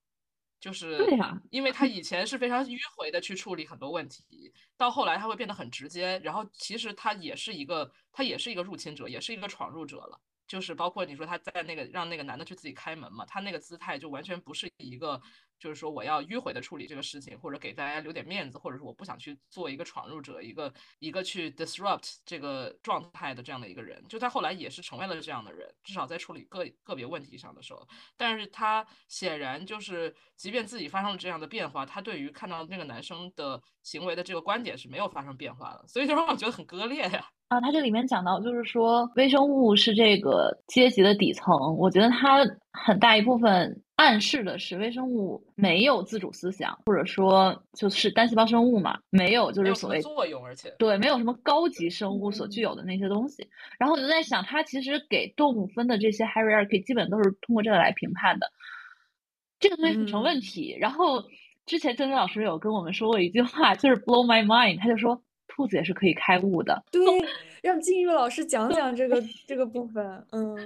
[0.59, 10.22] 就是，对呀，因为他以前是非常迂回的去处理很多问题，到后来他会变得很直接，然后其实他也是一个，他也是一个入侵者，也是一个闯入者了。
[10.48, 15.22] 就是包括你说他在那个让那个男的去自己开门嘛，他那个姿态就完全不是一个。
[15.64, 24.03] 就是说，我要迂回的处理这个事情，或者给大家留点面子，或者是我不想去做一个闯入者，一个一个去 disrupt 这个状态的这样的一个人。
[24.09, 27.88] 就他后来也是成为了这样的人，至少在处理个个别问题上的时候。
[28.18, 37.26] 但是他显然就是，即便自己发生了这样的变化，他对于看到那个男生的行为的这个观点是没有发生变化的，所以就让我觉得很割裂呀。
[37.47, 42.39] 啊，他这里面讲到，就是说微生物是这个阶级的底层，我觉得他
[42.74, 43.82] 很大一部分。
[43.96, 53.48] 暗示的是微生物没有自主思想，或者说就是单细胞生物嘛，没有就是所谓作用，而且对没有什么高级生物所具有的那些东西。
[53.78, 58.52] 然后我就在想，他其实给动物分的这些 hierarchy 基本都是通过这个来评判的，
[59.60, 60.76] 这个东西很成问题。
[60.80, 61.24] 然后
[61.68, 66.84] 之前郑钧老师有跟我们说过一句话，就是 blow my mind，他就说兔子也是可以开悟的。
[66.91, 67.02] 对，
[67.62, 70.58] 让金玉老师讲讲这个这个部分，嗯。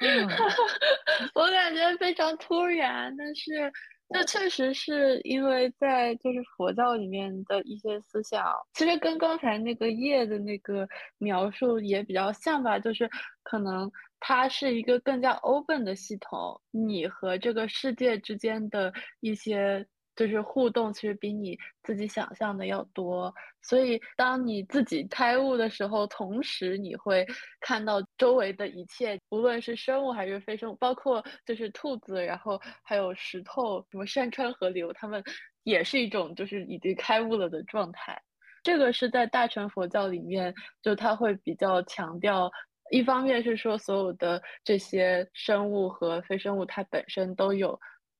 [0.00, 0.28] 嗯，
[1.34, 3.72] 我感觉非常突然，但是
[4.12, 10.88] 这确实是因为在就是佛教里面的一些思想，其实跟刚才那个业的那个
[11.18, 13.08] 描述也比较像吧，就是
[13.42, 13.90] 可能
[14.20, 19.86] 它是一个更加 open 的系统，你和这个世界之间的一些。
[20.18, 27.24] 就是互动其实比你自己想象的要多，所以当你自己开悟的时候，同时你会
[27.60, 35.22] 看到周围的一切，无论是生物还是非生物，包括就是兔子，然后还有石头，什么山川河流，它们
[35.62, 38.20] 也是一种就是已经开悟了的状态。
[38.64, 40.52] 这个是在大乘佛教里面，
[40.82, 42.50] 就它会比较强调，
[42.90, 47.78] 一方面是说所有的这些生物和非生物它本身都有。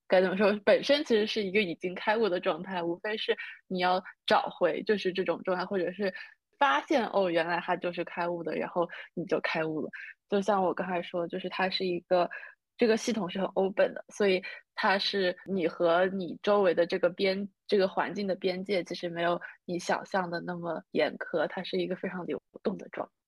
[0.09, 0.51] 该怎么说？
[0.65, 3.37] 本身其实是一个已经开悟的状态，无非是
[3.67, 6.13] 你要找回就是这种状态，或者是
[6.57, 9.89] 发现哦，原来它就是开悟的，然后你就开悟了。
[10.29, 12.29] 就像我刚才说，就是它是一个
[12.77, 14.41] 这个系统是很 open 的，所以
[14.75, 23.18] 它是你和你周围的这个边这个环境的边界其实没有你想象的那么严苛，它是一个非常流动的状态。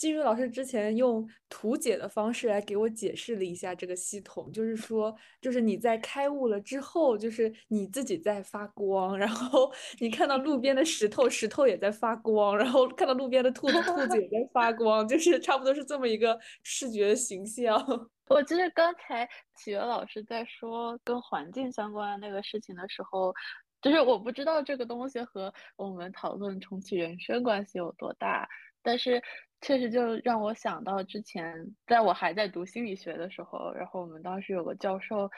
[0.00, 9.70] 金宇老师之前用图解的方式来给我解释了一下这个系统，就是说，就是你在开悟了之后，就是你自己在发光，然后
[10.00, 17.76] 你看到路边的石头，石头也在发光，然后看到路边的兔子，兔子也在发光，就是差不多是这么一个视觉形象。
[18.30, 23.34] 我记得刚才启源老师在说跟环境相关的那个事情的时候。
[23.82, 28.46] 就是我不知道这个东西和我们讨论重启人生关系有多大，
[28.82, 29.22] 但是
[29.60, 31.54] 确实就让我想到之前
[31.86, 35.30] 在我还在读心理学的时候，然后我们当时有个教授，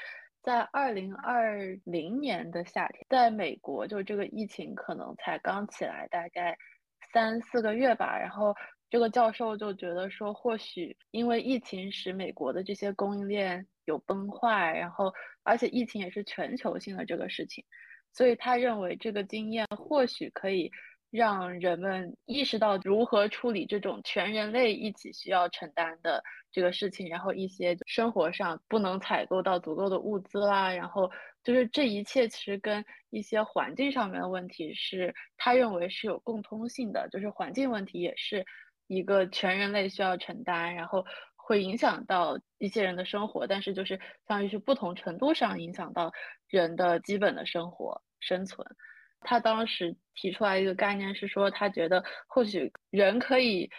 [0.43, 6.57] 在二零二零年的夏天，在美国就这个疫情可能才刚起来，大概
[7.13, 8.55] 三四个月吧，然后
[8.89, 15.13] 这个教授就觉得说，或许因为疫情使美国的这些供应链有崩坏，然后
[15.43, 17.65] 而且疫情也是全球性的这个事情。
[18.13, 20.71] 所以他认为这个经验或许可以
[21.13, 31.09] 让人们意识到如何处理这种全人类一起需要承担的这个事情，然后一些生活上不能采购到足够的物资啦，然后
[31.45, 38.45] 就是这一切其实跟一些环境上面的问题是他认为是有共通性的，就是环境问题也是
[38.89, 41.05] 一个全人类需要承担，然后。
[41.45, 46.13] 会影响到一些人的生活，但是就是相当于是不同程度上影响到
[46.49, 48.65] 人的基本的生活生存。
[49.25, 53.71] 他当时提出来一个概念是说，他觉得或许人可以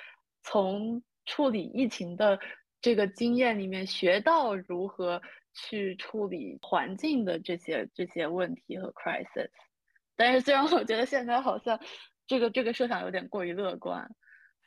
[0.41, 2.39] 从处理疫情的
[2.81, 5.21] 这个经验里面学到如何
[5.53, 9.49] 去处理环境的这些这些问题和 crisis。
[10.15, 11.79] 但是虽然我觉得现在好像
[12.27, 14.09] 这个这个设想有点过于乐观。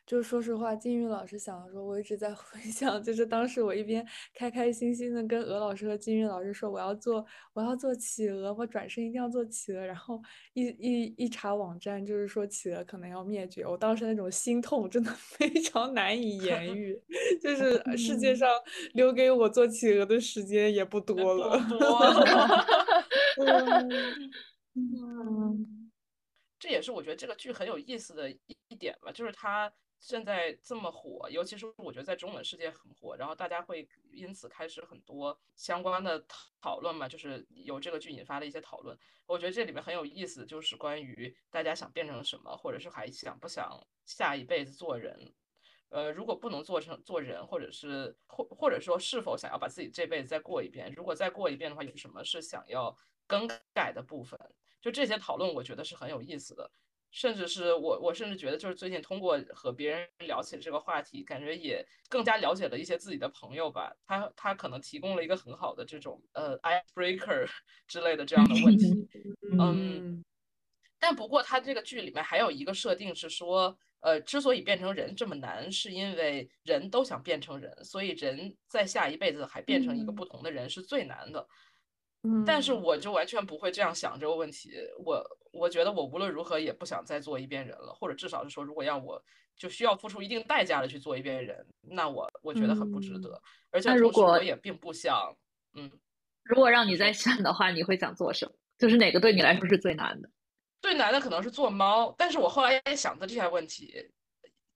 [0.07, 16.97] 就说实话，金玉老师想的时候，我一直在 回想，就是当时我一边开开心心的跟鹅老师和金玉老师说我要做我要做企鹅，我转身一定要做企鹅，然后一一一查网站，就是说企鹅可能要灭绝，我当时那种心痛真的 非常难以言喻，
[17.43, 18.49] 就是 世界上
[18.95, 21.59] 留给我做企鹅的时间也不多了。
[24.75, 25.91] 嗯，
[26.61, 28.39] 这也是我觉得这个剧很有意思的一
[28.69, 29.73] 一点吧，就是它。
[30.07, 36.25] 现在这么火，尤其是我觉得在中文世界很火，然后大家会因此开始很多相关的
[36.61, 38.97] 讨论嘛，就是由这个剧引发的一些讨论。
[39.27, 45.35] 我觉得这里面很有意思，就是关于大家想变成什么，或者是还想不想下一辈子做人。
[45.89, 52.97] 呃，如果不能做成做人，或者是或或者说是否想要把自己这辈子再过一遍，如果再过一遍的话，有什么是想要
[53.27, 54.39] 更改的部分？
[54.81, 56.71] 就这些讨论，我觉得是很有意思的。
[57.17, 63.91] 甚至是我，我甚至觉得，就是最近通过和别人聊起这个话题，感觉也更加了解了一些自己的朋友吧。
[64.07, 67.49] 他他可能提供了一个很好的这种呃 icebreaker
[67.89, 69.09] 之类的这样的问题。
[69.59, 70.23] 嗯，
[70.99, 81.49] 但不过他这个剧里面还有一个设定是说，呃，之所以变成人这么难，是因为人都想变成人，所以人在下一辈子还变成一个不同的人是最难的。
[82.45, 84.73] 但是我就完全不会这样想这个问题。
[85.05, 85.25] 我
[85.57, 89.23] 我觉得我无论如何也不想再做一遍人了，或者至少是说，如果让我
[89.57, 93.41] 就需要付出一定代价的去做一遍人，那我我觉得很不值得。
[93.71, 95.37] 而且如果我也并不想，
[95.75, 95.91] 嗯，
[96.43, 98.53] 如果让你再选的话，你会想做什么？
[98.79, 100.29] 就是哪个对你来说是最难的？
[100.83, 102.15] 最难的可能是做猫。
[102.19, 104.11] 但是我后来也想的这些问题，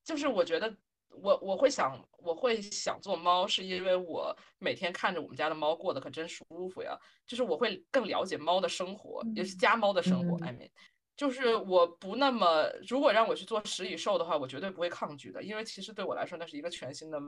[0.04, 0.74] 就是我觉得。
[1.22, 6.98] 我我会想，我会想做猫，是因为我每天看着我们家的猫过得可真舒服呀。
[7.26, 10.36] 就是我会更了解猫的生活，也是家猫的生活。
[10.44, 10.70] I mean，
[11.16, 17.18] 就是我不那么，如果让我去做食蚁兽的话，我绝对不会抗拒的，因为其实对我来说那是一个全新的。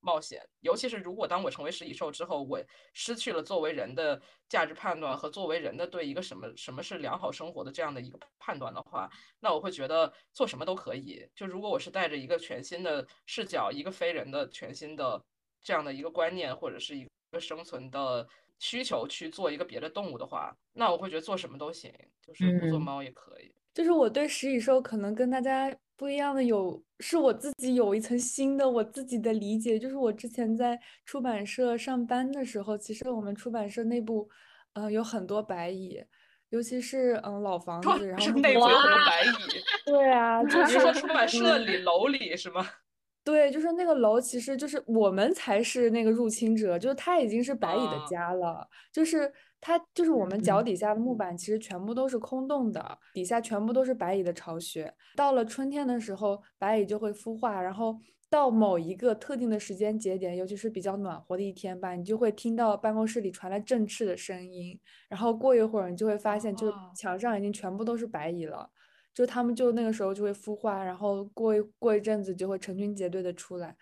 [0.00, 2.60] 冒险，尤其是如果当我成为食蚁兽之后，我
[2.92, 9.10] 失去了作为人的价值判断和作为人的对一个什么什么是良好生活的这样的一个判断的话，
[9.40, 11.26] 那我会觉得做什么都可以。
[11.34, 15.22] 就如果我是带着一个全新的视角，一个非人的全新的
[15.62, 18.26] 这样的一个观念，或者是一个生存的
[18.58, 23.52] 需求去做一个别的动物的话，那我会觉得做什么都行，就是不做猫也可以。
[23.74, 25.74] 就是我对食蚁兽可能跟大家。
[25.96, 34.28] 不一样的有，是我自己有一层新的我自己的理解，就是我之前在出版社上班的时候，其实我们出版社内部，
[34.72, 36.02] 嗯，有很多白蚁，
[36.48, 39.62] 尤其是嗯老 房子，然后内部有很多白蚁。
[39.86, 42.66] 对啊，就是说出版社里楼里是吗？
[43.22, 49.32] 对，就是那个楼，其实就是我们才是那个入侵者，就是它已经是白蚁的家了，就是。
[49.64, 54.92] 它就是我们脚底下的木板，其实全部都是空洞的，底下全部都是白蚁的巢穴。
[55.14, 57.96] 到了春天的时候，白蚁就会孵化，然后
[58.28, 64.76] 到某一个特定的时间节点，尤其是比较暖和的一天吧，你就会听到办公室里传来振翅的声音。
[65.08, 68.68] 然后过一会儿，你就会发现，就墙上已经全部都是白蚁了，
[69.14, 73.76] 就它们就那个时候就会孵化，然后过一过一阵子就会成群结队的出来。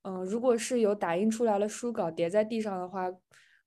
[0.00, 3.12] 嗯，如果是有打印出来的书稿叠在地上的话。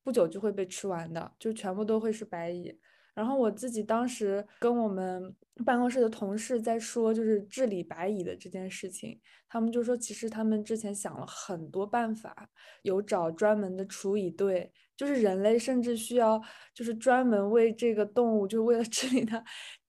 [0.04, 2.80] 不久就会被吃完的，就全部都会是白蚁。
[3.16, 5.36] 然后我自己当时跟我们
[5.66, 9.20] 办公室的同事在说，就是治理白蚁的这件事情，
[9.50, 12.50] 他们就说，其实他们之前想了很多办法，
[12.84, 16.41] 有找专门的除蚁队，就是人类甚至需要
[16.74, 19.43] 就是专门为这个动物，就是为了治理它。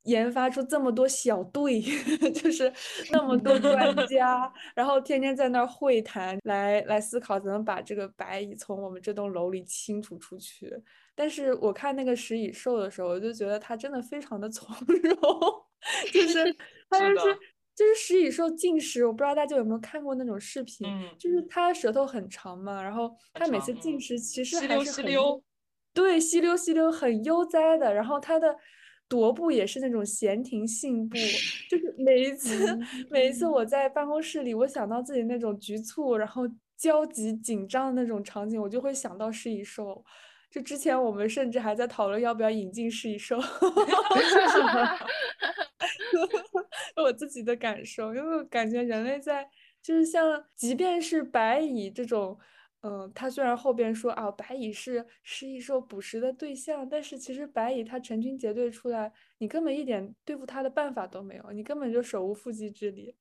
[0.04, 1.80] 研发出这么多小队，
[2.34, 2.72] 就是
[3.12, 10.72] 那么多 专家，然后天天在那儿会谈，来来思考怎么把这个白蚁从我们这栋楼里清除出去。
[11.14, 15.14] 但是我看那个食蚁兽的时候，我就觉得它真的非常的从容，
[16.12, 16.56] 就是
[16.88, 17.38] 它就是
[17.74, 20.88] 就是食蚁兽进食，我不知道大家有没有看过那种视频，
[21.18, 25.04] 就是它舌头很长嘛，然后它每次进食其实还是很
[25.92, 28.56] 对吸溜吸溜很悠哉的，然后它的。
[29.10, 31.16] 踱步也是那种闲庭信步，
[31.68, 32.78] 就是每一次，
[33.10, 36.44] 每一次我在办公室里，我想到自己那种局促，然后
[36.76, 40.04] 焦急紧张的那种场景，我就会想到食蚁兽。
[40.48, 43.36] 就之前我们甚至还在讨论要不要引进食蚁兽，
[46.96, 49.48] 我自己的感受，因为我感觉人类在
[49.82, 52.38] 就是像，即便是白蚁这种。
[52.82, 63.14] 嗯，他虽然后边说啊，白蚁是食蚁兽捕食的对象，但是其实白蚁它成群结队出来，你根本一点对付它的办法都没有，你根本就手无缚鸡之力。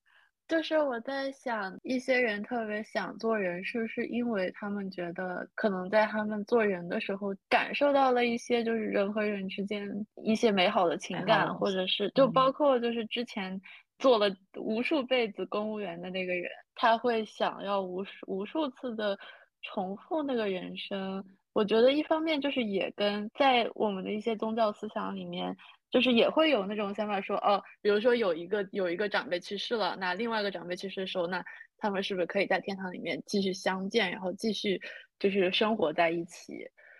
[0.48, 9.88] 就是我在想，一些人特别想做人，是不是因为他们觉得可能在他们做人的时候感受到了一些就是人和人之间
[10.24, 13.62] 一些美好的情感，或者是就包括就是之前
[14.00, 19.20] 做了无数辈子公务员的那个人，他会想要无数无数次的。
[19.62, 25.56] 重复那个人生，我觉得一方面就是也跟在我们的一些宗教思想里面，
[25.92, 31.44] 就是也会有那种想法说，哦，比如说有一个有一个长辈去世了，那另外一个长辈去世的时候，那
[31.78, 34.82] 他们是不是可以在天堂里面继续相见，然后继续
[35.20, 36.54] 就是生活在一起？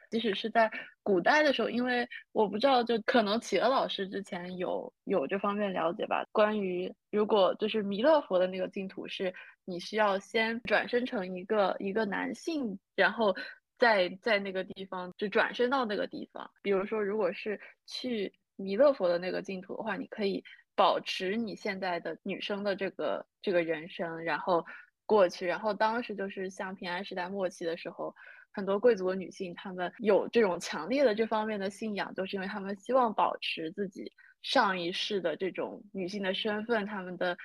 [0.10, 0.72] 即使是在
[1.04, 6.26] 古代的时候，因为我不知道，就可能企鹅老师之前有有这方面了解吧。
[6.32, 9.32] 关于如果就是弥勒佛的那个净土，是
[9.70, 13.36] 你需要先转生成一个一个男性，然后
[13.78, 16.50] 再在那个地方就转生到那个地方。
[16.62, 20.44] 比如说，如果是去弥勒佛的那个净土的话，你可以
[20.76, 24.66] 保持你现在的女生的这个这个人生，然后
[25.06, 25.46] 过去。
[25.46, 28.16] 然后当时就是像平安时代末期的时候。
[28.52, 34.12] 很多贵族的女性，她们有这种强烈的这方面的信仰，就是因为她们希望保持自己
[34.42, 37.38] 上一世的这种女性的身份，她们的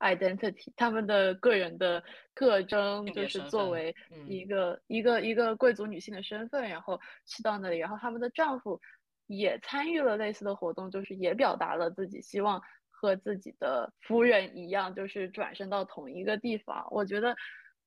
[0.00, 2.02] identity，他们的个人的
[2.34, 3.94] 特征，就是作为
[4.26, 8.80] 一个一个一个贵族女性的身份，然后去到那里，然后他们的丈夫
[9.26, 16.86] 也参与了类似的活动，就是也表达了自己希望和自己的夫人一样，就是转身到同一个地方。
[16.90, 17.36] 我觉得，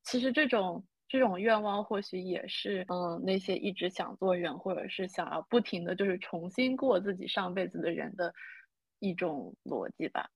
[0.03, 0.85] 其实这种。
[1.09, 8.33] 这种愿望或许也是，嗯，那些一直想做人，或者是想要不停的就是重新过自己上辈子的人的
[8.97, 10.27] 一种逻辑吧。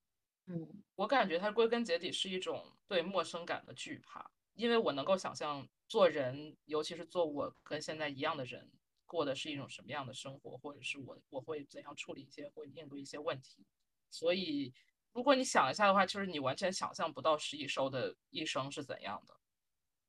[0.47, 8.71] 嗯，我感觉它归根结底是一种对陌生感的惧怕，因为我能够想象做人，尤其是做我跟现在一样的人，
[9.05, 13.65] 过的是一种什么样的生活，或者是我我会怎样处理一些，会应对一些问题。
[14.09, 14.73] 所以，
[15.11, 19.37] 如果你想一下的话，就是你完全想象不到食蚁兽的一生是怎样的。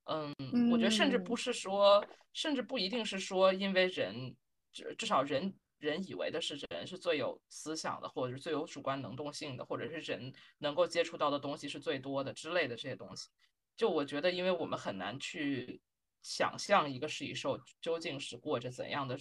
[0.05, 0.33] 嗯，
[0.71, 4.35] 我觉得甚至不是说，甚至不一定是说，因为人
[4.71, 13.29] 至至少人人以为的是人是最有思想的，或者是最有主观能动性的，或者是人能够接触到的东西是最多的之类的这些东西。
[13.75, 15.81] 就我觉得，因为我们很难去
[16.21, 19.17] 想象一个食蚁兽究竟是过着怎样的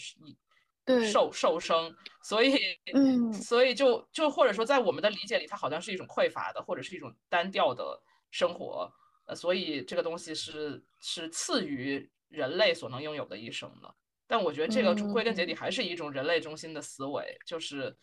[1.10, 1.94] 兽兽生，
[2.24, 2.56] 所以，
[2.94, 8.90] 嗯， 所以就就或者说，在我们的理解里，它好像是一种匮乏的，或者是一种单调的生活。
[9.26, 13.94] 呃，所以这个东西是是次于人类所能拥有的一生的，
[14.28, 17.96] 但我觉得这个归根结底还是一种人类中心的思维，就是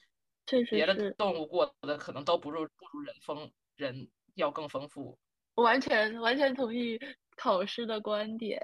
[0.70, 5.18] 别的动物过的可能都不如不如人丰人要更丰富。
[5.56, 7.00] 完全完全同意
[7.38, 8.60] 考试的观点。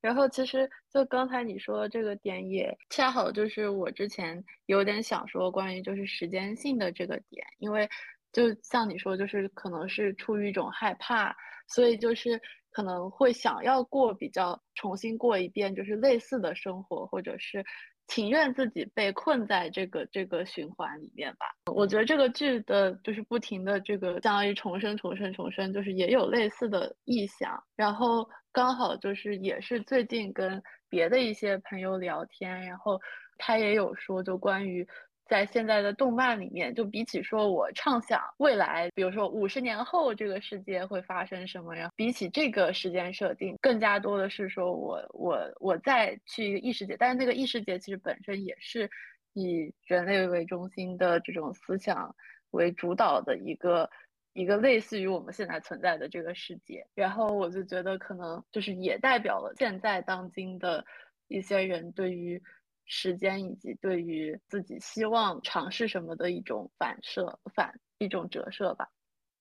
[0.00, 7.88] 然后其实就刚才你说这个点也恰好就是我之前有点想说关于就是时间性的这个点，因为
[8.30, 11.34] 就像你说，就是可能是出于一种害怕。
[11.66, 12.38] 所以就是
[12.74, 17.64] 可能会想要过比较重新过一遍，就是类似的生活，或者是
[18.08, 21.46] 情愿自己被困在这个这个循环里面吧。
[21.72, 27.62] 我觉得这个剧的就是不停的这个相当于重生、重生、重生，就是也有类似的意向。
[27.76, 33.00] 然后刚好就是也是最近跟别的一些朋友聊天，然后
[33.38, 34.86] 他也有说就关于。
[35.26, 41.90] 在现在的动漫里面，就比起说我畅想未来，比如说五十年后这个世界会发生什么呀？
[41.96, 48.90] 比起这个时间设定，更加多的是说我我我再去一个异世界，但是那个异世界其实本身也是
[49.32, 52.14] 以人类为中心的这种思想
[52.50, 53.90] 为主导的一个
[54.32, 56.86] 一个类似于我们现在存在的这个世界。
[56.94, 60.84] 然后我就觉得可能就是也代表了现在当今的。
[61.26, 62.40] 一些人对于
[62.86, 68.88] 时间以及对于自己希望尝试什么的一种反射反一种折射吧。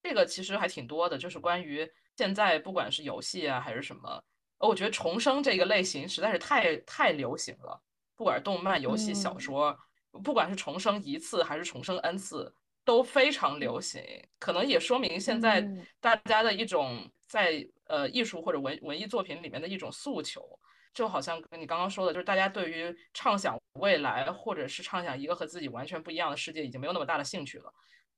[0.02, 4.24] 这个其实还挺多的，就是关于现在不管是游戏啊还是什么，
[4.60, 7.82] 我觉得重生这个类型实在是太太流行了，
[8.16, 9.78] 不管是动漫、游戏、小说，
[10.24, 12.54] 不管是重生一次还是重生 n 次，
[12.84, 14.02] 都非常流行。
[14.40, 15.66] 可能也说明现在
[16.00, 20.42] 大家的一种在呃艺术或者文文艺作品里面的一种诉求，
[20.94, 27.74] 就好像跟你刚刚说的，就是大家对于畅想未来或者是畅想一个和自己完全不一样的世界，已经没有那么大的兴趣了。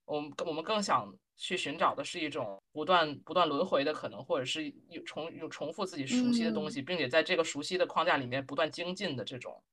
[0.05, 9.63] 我们我们更想去寻找的是一种不断不断轮回的可能，或者是有重有重复自己熟悉的东西，并且在这个熟悉的框架里面不断精进的这种，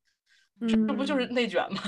[0.67, 1.83] 这不就是内卷吗？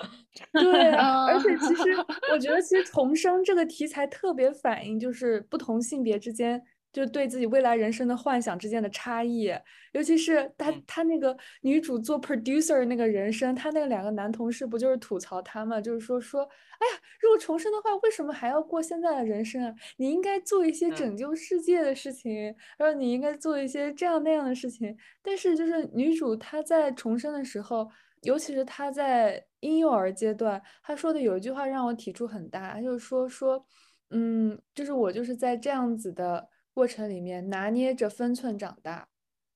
[0.52, 1.94] 对，而且其实
[2.32, 6.62] 我觉得，其实重生这个题材特别反映就是不同性别之间。
[6.92, 9.50] 就对自己未来人生的幻想之间的差异，
[9.92, 15.80] 尤其是他他那个女主做 producer 那个人生，他那两个男同事不就是吐槽他吗？
[15.80, 19.74] 就是说说，哎呀，如果重生的话，为什么还要过现在的人生啊？
[19.96, 24.94] 你应该做一些拯救世界的事情，然后你应该做一些这样那样的事情。
[25.22, 27.88] 但是就是女主她在重生的时候，
[28.20, 33.64] 尤其是她在婴幼儿阶段，她说的有一句话让我体触很大，就是说说，
[34.10, 36.50] 嗯，就是我就是在这样子的。
[36.74, 39.08] 过程里面拿捏着分寸长大，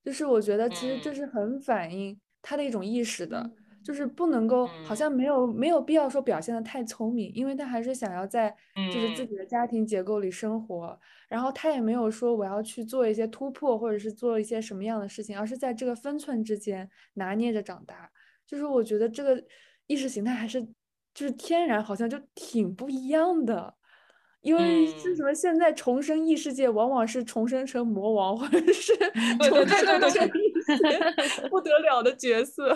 [0.04, 3.50] 就是我觉得其实这是很反映他的一种意识的，
[3.82, 8.54] 就是不能够好像没有没有必要说表现的太聪明，因为他还是想要在
[8.92, 10.98] 就是自己的家庭结构里生活，
[11.28, 18.10] 然后他也没有说我要去做一些突破或者是做一些什么样的事情，而是在这个分寸之间拿捏着长大，
[18.46, 19.42] 就是我觉得这个
[19.86, 20.62] 意识形态还是
[21.14, 23.74] 就是天然好像就挺不一样的。
[24.42, 25.34] 因为是什么？
[25.34, 28.92] 现在重生异世界往往是重生成魔王，或者是
[29.48, 32.68] 重生成一些不得了的角色。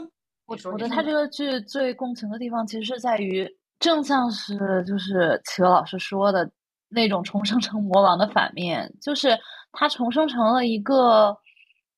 [0.46, 6.50] 我我觉得他这个剧最共情的地方，其实是在于正像是就是企鹅老师说的
[6.90, 9.38] 那种重生成魔王的反面，就是
[9.72, 11.34] 他重生成了一个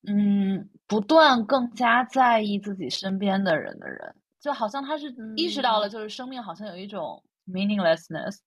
[0.07, 8.37] 嗯，不断更加在意自己身边的人的人，就好像他是意识到了，就是生命好像有一种 meaninglessness。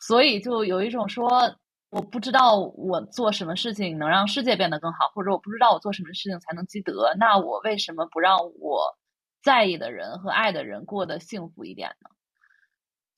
[0.00, 1.28] 所以就有一种说，
[1.90, 8.82] 我不知道我做什么事情能让世界变得更好，或者我不知道我做什么事情才能积德，那我为什么不让我
[9.42, 12.10] 在意的人和爱的人过得幸福一点呢？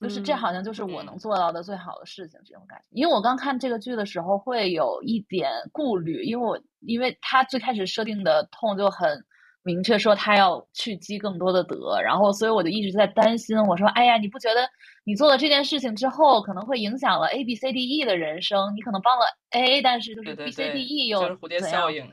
[0.01, 2.85] 就是这好像就是我能做到的最好的事情，这种感觉。
[2.91, 9.25] 因为我刚看这个剧的时候会有一点顾虑，因为我因为他最开始设定的痛就很。
[9.65, 13.57] 明确说他要去积更多的德，然后所以我就一直在担心。
[13.63, 14.69] 我说：“哎呀，你不觉得
[15.05, 18.75] 你做了这件事情之后，可能会影响了 A B C D E 的人生？
[18.75, 22.05] 你可能帮了 A，但是就是 B C D E 又就是蝴蝶效应。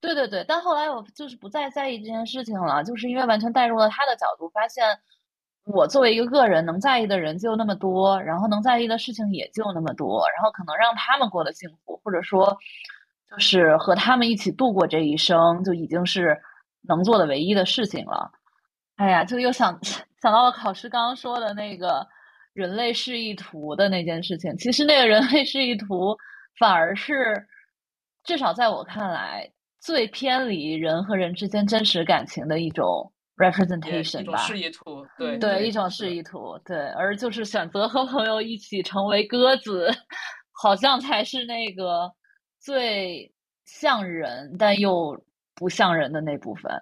[0.00, 4.84] 对对对，但后来我就是不再在意这件事情了，就是因为完全带入了他的角度，发现
[5.66, 12.56] 我作为一个个人能在意的人就那么多，然后能在意的事情也就那么多，然后可能让他们过得幸福，或者说
[13.30, 16.36] 就是和他们一起度过这一生，就已经是。
[16.88, 18.30] 能做的唯一的事情了，
[18.96, 19.78] 哎呀，就又想
[20.20, 22.06] 想到了考试刚刚说的那个
[22.54, 24.56] 人类示意图的那件事情。
[24.56, 26.16] 其实那个人类示意图
[26.58, 27.46] 反而是
[28.24, 29.48] 至少在我看来
[29.80, 34.38] 最偏离人和人之间真实感情的一种 representation 吧。
[34.38, 36.76] 示意图，对对，一种示意图，对。
[36.92, 39.88] 而就是选择和朋友一起成为鸽子，
[40.60, 42.10] 好像才是那个
[42.60, 43.32] 最
[43.66, 45.16] 像人但又。
[45.58, 46.72] 不像人的那部分，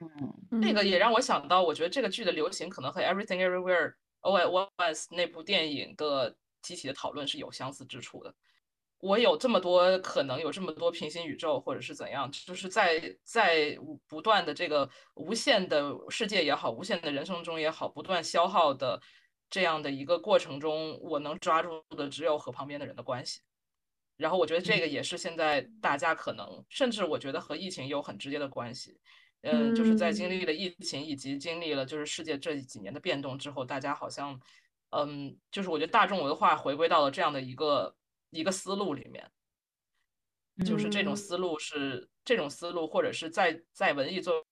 [0.00, 8.34] 嗯，那个也让我想到，我觉得这个剧的流行可能和《Everything Everywhere All at Once》那部电影的集体的讨论是有相似之处的。
[8.98, 13.78] 我有这么多可能，有这么多平行宇宙，或者是怎样，就是在在
[14.08, 19.00] 不断的这个无限的世界也好，无限的人生中也好，不断消耗的
[19.48, 23.40] 这样的一个过程中，我能抓住的只有和旁边的人的关系。
[24.20, 29.00] 然后我觉得这个也是现在大家可能，甚至我觉得和疫情有很直接的关系。
[29.40, 34.38] 嗯，就是在经历了疫情以及经历了就是世界这几年的变动之后，大家好像，
[34.90, 37.96] 嗯，就是我觉得大众文化回归到了这样的一个
[38.28, 39.26] 一个思路里面，
[40.66, 44.44] 就是这种思路是这种思路，或者是在在文艺作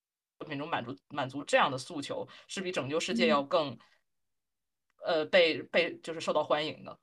[0.48, 3.76] 品中满足满足这样的诉求，是比拯救世界要更，
[5.04, 6.98] 呃，被被就是受到欢迎的。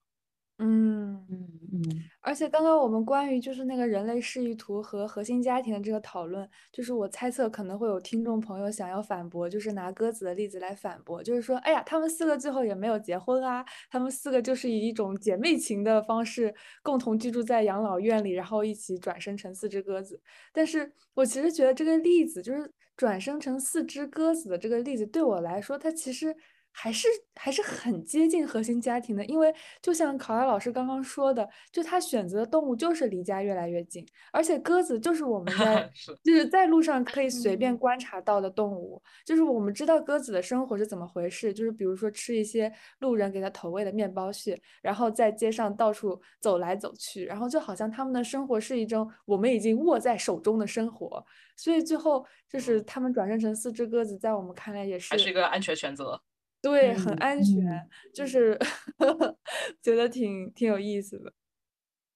[0.60, 20.22] 嗯嗯嗯，而且刚刚我们关于就是那个人类示意图和核心家庭的这个讨论，就是我猜测可能会有听众朋友想要反驳，就是拿鸽子的例子来反驳，就是说，哎呀，他们四个最后也没有结婚啊，他们四个就是以一种姐妹情的方式共同居住在养老院里，然后一起转生成四只鸽子。
[20.54, 26.34] 但是我其实觉得这个例子，就是转生成四只鸽子的这个例子，对我来说，它其实。
[26.76, 35.90] 还是还是很接近核心家庭的，因为就像考拉老师刚刚说的，就他选择的动物就是离家越来越近，而且鸽子就是我们在
[36.24, 37.66] 就是在路上可以随便。
[37.76, 51.24] 观察到的动物，就是我们知道鸽子的生活是怎么回事，就是比如说吃一些路人给它投喂的面包屑，然后在街上到处走来走去，然后就好像他们的生活是一种我们已经握在手中的生活，
[51.56, 56.20] 所以最后就是他们转生成四只鸽子，在我们看来也是还是一个安全选择。
[56.66, 58.58] 对，很安全，就是
[59.84, 61.32] 觉得挺挺有意思的。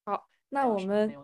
[0.03, 1.15] 好，那我们，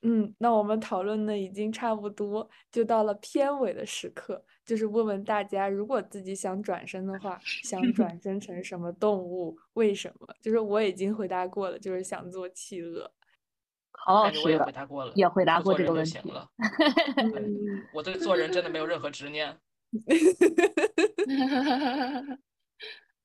[0.00, 9.54] 嗯，那我们讨论的已经差不多，就到了片尾的时刻，就是问问大家，如果自己想转身的话，想 转身成什么动物？
[9.74, 10.26] 为什么？
[10.40, 13.12] 就是我已经回答过了，就是想做企鹅。
[13.92, 16.48] 好，我也回答过了，也回答过这个问题了。
[17.92, 19.54] 我对做人真的没有任何执念。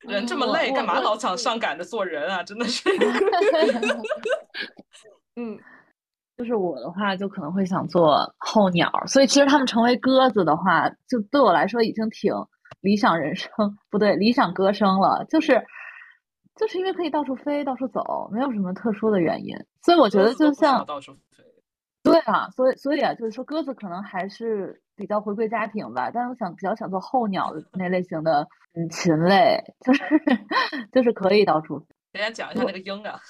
[0.00, 2.42] 人这么累，干嘛老想上赶着做人啊？
[2.42, 2.88] 真的是。
[5.36, 5.58] 嗯，
[6.36, 8.90] 就是我的话，就可能会想做候鸟。
[9.06, 12.32] 所以其实他们成为鸽子的话，就对我来说已经挺
[12.80, 13.50] 理想人生，
[13.90, 15.24] 不对，理想歌声了。
[15.28, 15.62] 就是，
[16.56, 19.54] 就是因为可以到处飞，到处走，没有什么特殊的原因。
[19.82, 20.84] 所以我觉得就像。
[22.12, 30.02] 对啊，所以所以啊，就是说鸽子可能还是比较回归家庭吧，但是我想比较想做候鸟的那类型的嗯禽类， 就是
[30.92, 31.78] 就是可以到处。
[32.12, 33.20] 给大家讲一下那个鹰啊。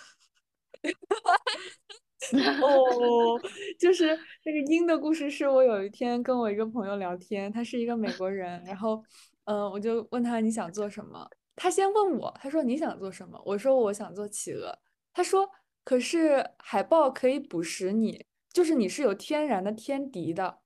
[2.62, 3.40] 哦，
[3.78, 4.06] 就是
[4.44, 9.02] 那个鹰的故事，是我有一天跟我一个朋友聊天，他是一个美国人，然后
[9.44, 11.26] 嗯，我就问他你想做什么，
[11.56, 14.78] 他先问我，他说你想做什么，我说我想做企鹅，
[15.12, 15.48] 他说
[15.82, 18.26] 可是海豹可以捕食你。
[18.52, 20.58] 就是你是有天然的天敌的，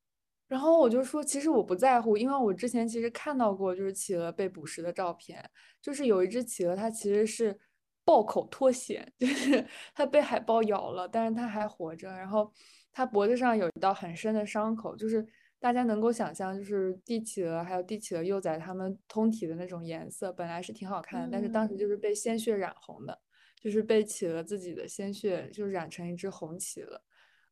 [0.48, 5.50] 然后我就说，其实我不在乎，因为我之前其实看到过就是企鹅被捕食的照片，
[5.82, 7.58] 就是有一只企鹅它其实是
[8.04, 12.50] 爆口脱险， 就是它被海豹咬了，但是它还活着，然后
[12.92, 15.26] 它脖子上有一道很深的伤口，就是
[15.58, 23.18] 大家能够想象，就是帝企鹅还有帝企鹅幼崽它们通体的那种颜色本来是挺好看的，但是当时就是被鲜血染红的，
[23.60, 27.02] 就是被企鹅自己的鲜血就染成一只红企鹅。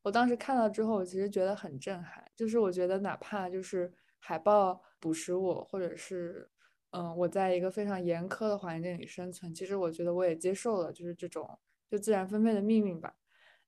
[0.03, 2.23] 我当时看到之后，我其实觉得很震撼。
[2.35, 6.47] 就是我觉得，哪怕就是海豹捕食我，或者是
[6.91, 11.57] 嗯，我在一个非常严苛的环境里生存，其实我觉得我也接受了，就是这种
[11.89, 13.15] 就自然分配的命运吧。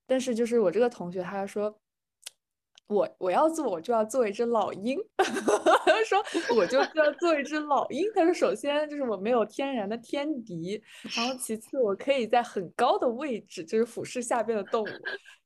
[0.05, 1.79] 但是就是我这个同学，他说。
[2.87, 4.99] 我我要做，我就要做一只老鹰。
[6.05, 6.23] 他说，
[6.55, 8.05] 我就要做一只老鹰。
[8.13, 10.81] 他说，首先就是我没有天然的天敌，
[11.15, 14.87] 然后其次我可以在很高的位置，就是俯视下边的动物。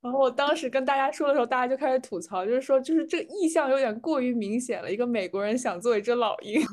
[0.01, 4.91] 然后我当时跟大家说的时候，大家就开始吐槽，就是说，就是这个意向有点过于明显了。
[4.91, 6.61] 一个美国人想做一只老鹰。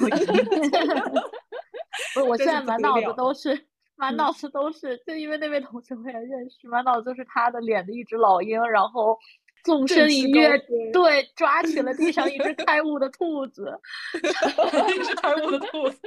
[2.14, 9.18] 不是，我现在满脑子都是，满脑子都是，就因为那位同学我也认识，满脑子都是他的脸的一只老鹰，然后。
[9.66, 10.56] 纵身一跃，
[10.92, 13.76] 对，抓起了地上一只开悟的兔子，
[14.14, 16.00] 一只开悟的兔子。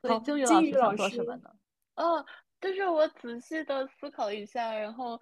[0.08, 1.50] 好，金宇老师说什么呢？
[1.96, 2.24] 哦，
[2.62, 5.20] 就是我仔细的思考一下，然后，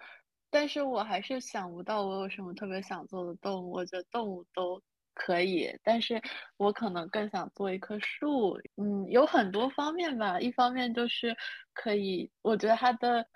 [0.49, 3.73] 但是我还是想不到我有什么特别想做的动物。
[3.73, 4.81] 我觉得动物都
[5.15, 6.23] 可以，但是
[6.57, 8.57] 我可能更想做一棵树。
[8.77, 11.37] 嗯，有很多方面吧，一方面就是
[11.75, 13.27] 可以，我觉得它的。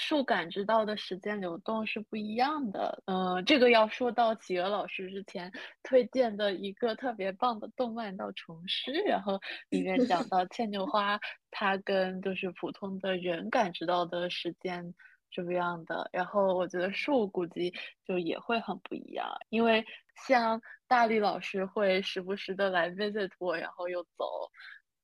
[0.00, 3.02] 树感知到的时间流动是不一样的。
[3.06, 5.50] 嗯，这个要说到企鹅老师之前
[5.82, 11.18] 推荐的一个特别棒的动漫叫《虫师》，然后里面讲到 牵牛花，
[11.50, 14.94] 它跟就是普通的人感知到的时间
[15.32, 16.08] 是不一样的。
[16.12, 17.74] 然后我觉得树估计
[18.06, 19.84] 就也会很不一样，因为
[20.28, 24.48] 像大力老师会时不时的来 visit 我，然后又走。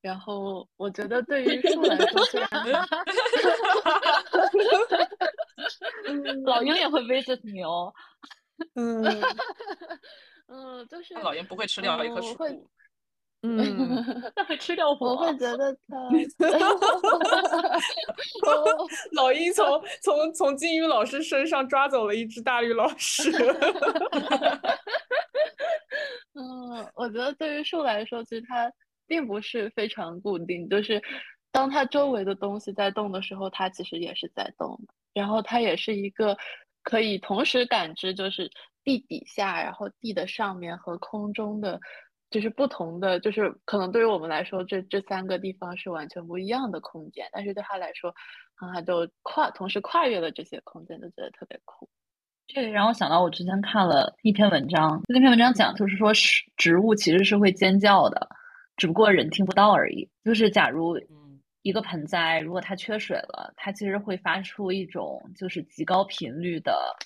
[0.05, 2.51] 然后我觉得对于树来说，虽然
[6.45, 7.91] 老鹰也会 visit 你哦。
[8.75, 9.03] 嗯
[10.49, 12.37] 嗯，就是老鹰不会吃掉一棵树。
[13.41, 13.57] 嗯，
[14.37, 14.97] 那会吃掉我。
[15.01, 15.97] 我会觉得 它。
[19.13, 23.33] 老鹰从从从金鱼老师身上抓走了一只大鱼老师。
[26.35, 28.71] 嗯，我觉得对于树来说，其实它。
[29.07, 31.03] 并不是非常固定，就是
[31.53, 34.95] 当它周围的东西在动的时候，它其实也是在动的。
[35.13, 36.37] 然后它也是一个
[36.83, 38.51] 可以同时感知，就是
[38.83, 41.81] 地底下，然后地的上面和空中的，
[42.31, 48.13] 就是不同的，就是可能对于我们来说，这这三个地方是完全不一样的空间，但是对他来说，
[48.57, 51.89] 他就跨同时跨越了这些空间，就觉得特别酷。
[52.47, 58.29] 这让我想到，我之前看了一篇文章，那篇文章讲就是说，植植物其实是会尖叫的，
[58.77, 60.09] 只不过人听不到而已。
[60.25, 60.99] 就是假如
[61.63, 66.97] 一个盆栽如果它缺水了，它其实会发出一种就是极高频率的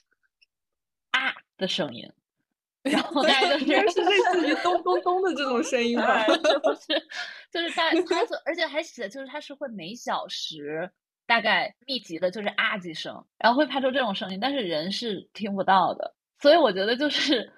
[1.10, 2.10] 啊的声音，
[2.82, 7.06] 然后大概就 是是类似于咚咚咚的这种声音吧，就是
[7.52, 10.90] 就是它它而且还写就是它是会每小时。
[11.26, 16.14] 大概密集的就是啊几声，然后会发出这种声音，但是人是听不到的。
[16.40, 17.52] 所以我觉得就是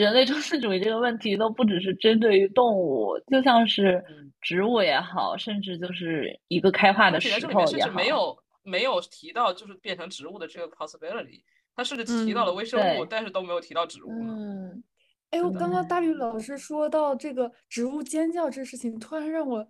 [0.00, 4.02] 人类中心主义这个问题都不只是针对于动物，就像是
[4.40, 11.42] 植物也好，甚至就是一个开化的石头也好，没有没有提到就是变成植物的这个 possibility。
[11.76, 14.10] 他甚至提到了微生物，但是都没有提到植物。
[14.10, 14.82] 嗯，
[15.30, 19.66] 哎，我刚刚大绿老师说到这个植物尖叫这事情，突然让我。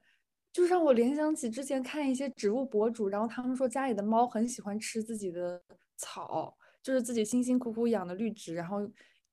[0.53, 5.63] 就让我联想起之前看一些植物博主，然后他们说家里的猫很喜欢吃自己的
[5.97, 6.53] 草，
[6.83, 8.79] 就是自己辛辛苦苦养的绿植，然后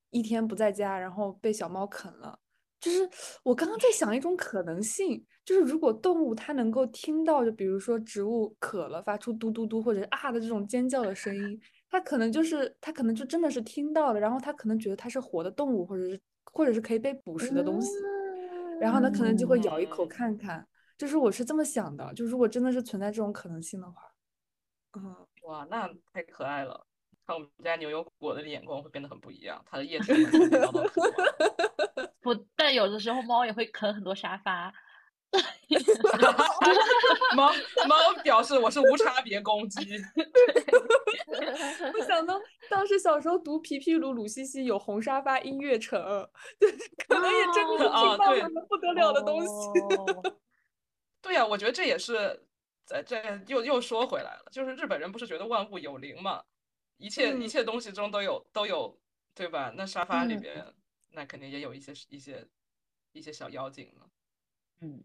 [0.10, 2.40] 一天不在家，然后被小猫啃了。
[2.80, 3.10] 就是
[3.44, 11.60] 我刚刚在想一种可能性，就是如果动物它能够听到，就比如说植物渴了发出嘟嘟嘟或者啊的这种尖叫的声音，
[11.90, 16.22] 它可能就是它可能就真的是听到了，然后它可能觉得它是活的动物，或者是
[16.54, 17.92] 或者是可以被捕食的东西，
[18.80, 20.66] 然后呢可能就会咬一口看看。
[21.00, 24.02] 就是我是这么想的，就如果真的是存在这种可能性的话，
[24.94, 26.86] 嗯，哇，那太可爱了。
[27.28, 30.14] 看我们家牛油果的眼光会变得很不一样，它的叶子
[32.22, 34.74] 不， 但有的时候猫也会啃很多沙发。
[37.36, 37.52] 猫
[37.86, 39.86] 猫表示我是无差别攻击。
[41.94, 42.40] 我想到
[42.70, 46.00] 当时小时候读皮皮鲁鲁西西有红沙发音乐城，
[47.10, 49.52] 可能也真的听到什么不得了的东西。
[51.22, 52.42] 对呀，我觉得这也是
[52.86, 56.42] 在这又又说回来了，就是日本人不是觉得万物有灵嘛，
[56.98, 59.00] 一切一切东西中都有都有，
[59.34, 59.72] 对吧？
[59.76, 60.66] 那沙发里边
[61.12, 62.48] 那肯定也有一些一些
[63.12, 64.10] 一些小妖精了。
[64.82, 65.04] 嗯，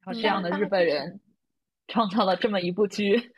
[0.00, 1.20] 然后这样的日本人
[1.88, 3.32] 创造了这么一部剧，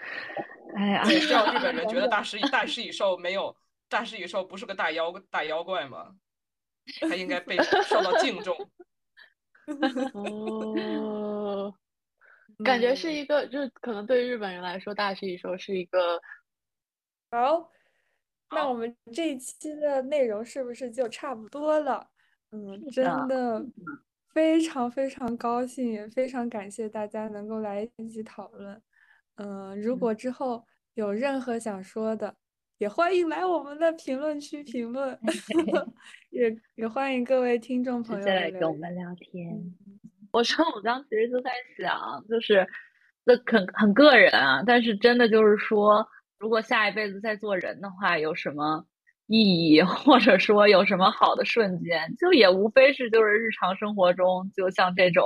[0.77, 3.57] 哎呀，只要日本人觉得大师大师蚁兽没有
[3.89, 6.15] 大师蚁兽不是个大妖大妖怪吗，
[7.01, 7.57] 他应该被
[7.89, 8.57] 受到敬重。
[10.15, 11.75] 哦。
[12.65, 16.23] 感觉是一个，就是可能对日本人来说，大食蚁兽是一个。
[17.29, 17.69] 好，
[18.55, 22.09] 那我们这一期的内容是不是就差不多了？
[22.53, 23.65] 嗯，真的
[24.33, 28.81] 非常非常高兴，也非常感谢大家能够来一起讨论。
[29.37, 30.65] 嗯，如果之后
[30.95, 32.37] 有任何想说的，
[32.79, 35.19] 也欢迎来我们的评论区评论，
[36.31, 39.75] 也也欢迎各位听众朋友来跟我们聊天。
[40.33, 42.67] 我说，我刚其实就在想，就是
[43.25, 46.07] 这很很个人啊，但是真的就是说，
[46.39, 48.85] 如果下一辈子再做人的话，有什么
[49.27, 49.39] 意
[49.70, 55.24] 义， 或者说有什么好的瞬间，就也无非是就是日常生活中，就像这种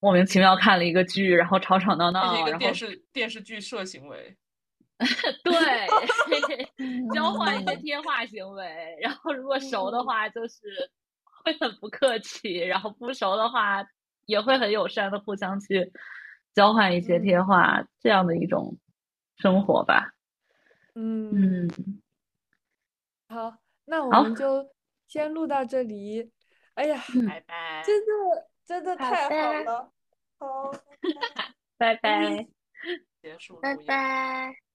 [0.00, 4.36] 莫名其妙看了一个剧，然后吵吵闹闹，一个电视电视剧社行为，
[5.44, 5.54] 对，
[7.14, 10.90] 交换一些贴画行为，然后如果熟的话，就是。
[11.44, 13.84] 会很不客气，然后不熟的话
[14.26, 15.90] 也会很友善的互相去
[16.54, 18.78] 交换一些贴画，这样的一种
[19.42, 20.14] 生活吧。
[20.94, 22.02] 嗯嗯，
[23.26, 23.56] 好，
[23.86, 24.70] 那我们就
[25.08, 26.30] 先录到这里。
[26.74, 27.82] 哎呀，拜拜！
[27.84, 29.92] 真的真的太好了，
[30.38, 30.70] 好，
[31.76, 32.46] 拜拜，
[33.20, 34.61] 结束，拜拜。